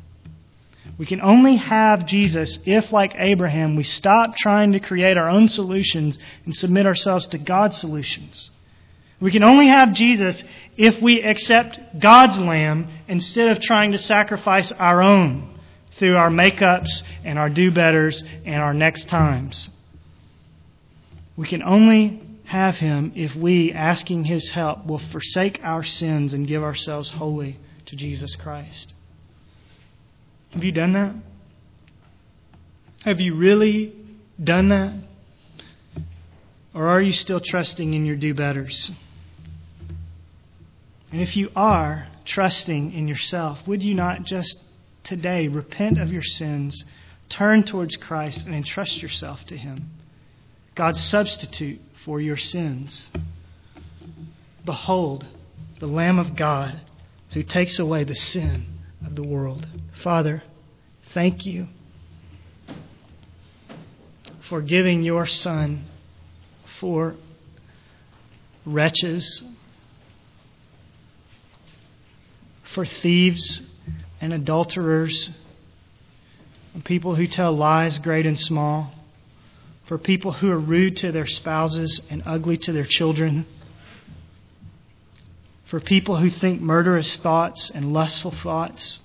We 0.99 1.07
can 1.07 1.21
only 1.21 1.57
have 1.57 2.07
Jesus 2.07 2.59
if 2.65 2.93
like 2.93 3.15
Abraham 3.19 3.77
we 3.77 3.85
stop 3.85 4.37
trying 4.37 4.73
to 4.73 4.81
create 4.81 5.17
our 5.17 5.29
own 5.29 5.49
solutions 5.49 6.19
and 6.45 6.55
submit 6.55 6.87
ourselves 6.87 7.27
to 7.29 7.39
God's 7.39 7.79
solutions. 7.79 8.51
We 9.21 9.31
can 9.31 9.45
only 9.45 9.69
have 9.69 9.93
Jesus 9.93 10.43
if 10.77 11.01
we 11.03 11.23
accept 11.23 11.79
God's 11.99 12.39
lamb 12.39 12.89
instead 13.07 13.51
of 13.51 13.61
trying 13.61 13.93
to 13.93 13.99
sacrifice 13.99 14.73
our 14.73 15.03
own 15.03 15.59
through 15.97 16.17
our 16.17 16.31
makeups 16.31 17.03
and 17.25 17.39
our 17.39 17.51
do 17.51 17.71
betters 17.71 18.25
and 18.47 18.63
our 18.63 18.73
next 18.73 19.09
times. 19.09 19.69
We 21.37 21.47
can 21.47 21.63
only 21.63 22.20
have 22.51 22.75
him 22.75 23.13
if 23.15 23.33
we, 23.37 23.73
asking 23.73 24.25
his 24.25 24.51
help, 24.51 24.85
will 24.85 25.01
forsake 25.13 25.61
our 25.63 25.85
sins 25.85 26.35
and 26.35 26.49
give 26.49 26.65
ourselves 26.65 27.09
wholly 27.09 27.57
to 27.87 27.95
Jesus 27.95 28.35
Christ. 28.35 28.93
Have 30.51 30.65
you 30.65 30.73
done 30.73 30.93
that? 30.95 31.15
Have 33.05 33.21
you 33.21 33.37
really 33.37 33.95
done 34.43 34.71
that? 34.71 34.93
Or 36.75 36.89
are 36.89 37.01
you 37.01 37.13
still 37.13 37.41
trusting 37.41 37.95
in 37.95 38.05
your 38.05 38.17
do 38.17 38.35
betters? 38.35 38.91
And 41.13 41.21
if 41.21 41.37
you 41.37 41.51
are 41.55 42.09
trusting 42.25 42.93
in 42.93 43.07
yourself, 43.07 43.61
would 43.69 43.81
you 43.81 43.95
not 43.95 44.25
just 44.25 44.57
today 45.05 45.47
repent 45.47 46.01
of 46.01 46.11
your 46.11 46.25
sins, 46.25 46.85
turn 47.29 47.63
towards 47.63 47.97
Christ, 47.97 48.45
and 48.45 48.57
entrust 48.57 49.01
yourself 49.01 49.39
to 49.47 49.57
Him? 49.57 49.91
God's 50.75 51.01
substitute 51.01 51.81
for 52.05 52.21
your 52.21 52.37
sins. 52.37 53.11
Behold, 54.65 55.27
the 55.79 55.87
Lamb 55.87 56.19
of 56.19 56.37
God 56.37 56.81
who 57.33 57.43
takes 57.43 57.79
away 57.79 58.05
the 58.05 58.15
sin 58.15 58.67
of 59.07 59.17
the 59.17 59.23
world. 59.23 59.67
Father, 60.03 60.43
thank 61.15 61.47
you 61.47 61.67
for 64.49 64.61
giving 64.61 65.03
your 65.03 65.27
Son 65.27 65.85
for 66.81 67.15
wretches 68.67 69.45
for 72.75 72.87
thieves 72.87 73.63
and 74.21 74.33
adulterers, 74.33 75.31
people 76.85 77.15
who 77.17 77.27
tell 77.27 77.53
lies 77.53 77.99
great 77.99 78.27
and 78.27 78.39
small, 78.39 78.93
for 79.91 79.99
people 79.99 80.31
who 80.31 80.49
are 80.53 80.59
rude 80.61 80.99
to 80.99 81.11
their 81.11 81.27
spouses 81.27 82.01
and 82.11 82.23
ugly 82.25 82.57
to 82.57 82.73
their 82.73 82.87
children, 82.89 83.45
for 85.69 85.81
people 85.81 86.17
who 86.17 86.31
think 86.31 86.61
murderous 86.61 87.17
thoughts 87.17 87.73
and 87.75 87.93
lustful 87.93 88.31
thoughts. 88.31 89.01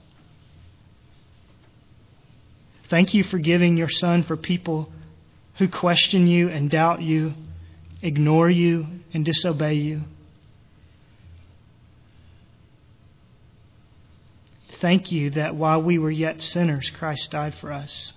Thank 2.87 3.15
you 3.15 3.23
for 3.23 3.39
giving 3.39 3.77
your 3.77 3.89
Son 3.89 4.21
for 4.21 4.37
people 4.37 4.91
who 5.57 5.67
question 5.67 6.27
you 6.27 6.49
and 6.49 6.69
doubt 6.69 7.01
you, 7.01 7.33
ignore 8.03 8.51
you 8.51 8.85
and 9.11 9.25
disobey 9.25 9.73
you. 9.73 10.01
Thank 14.79 15.11
you 15.11 15.31
that 15.31 15.55
while 15.55 15.81
we 15.81 15.97
were 15.97 16.11
yet 16.11 16.43
sinners, 16.43 16.91
Christ 16.95 17.31
died 17.31 17.55
for 17.59 17.71
us. 17.73 18.13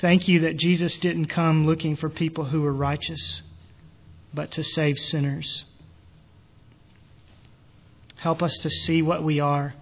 Thank 0.00 0.28
you 0.28 0.40
that 0.40 0.56
Jesus 0.56 0.96
didn't 0.98 1.26
come 1.26 1.66
looking 1.66 1.96
for 1.96 2.08
people 2.08 2.44
who 2.44 2.62
were 2.62 2.72
righteous, 2.72 3.42
but 4.32 4.52
to 4.52 4.62
save 4.62 4.98
sinners. 4.98 5.64
Help 8.16 8.42
us 8.42 8.58
to 8.62 8.70
see 8.70 9.02
what 9.02 9.22
we 9.22 9.40
are 9.40 9.74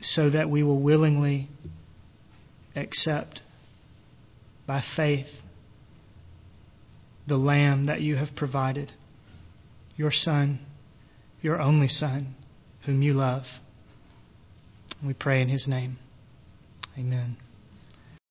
so 0.00 0.30
that 0.30 0.50
we 0.50 0.62
will 0.62 0.78
willingly 0.78 1.48
accept 2.76 3.42
by 4.66 4.82
faith 4.96 5.28
the 7.26 7.38
Lamb 7.38 7.86
that 7.86 8.02
you 8.02 8.16
have 8.16 8.34
provided, 8.36 8.92
your 9.96 10.10
Son 10.10 10.58
your 11.44 11.60
only 11.60 11.88
Son, 11.88 12.34
whom 12.86 13.02
you 13.02 13.12
love. 13.12 13.46
We 15.04 15.12
pray 15.12 15.42
in 15.42 15.48
his 15.48 15.68
name. 15.68 15.98
Amen. 16.98 17.36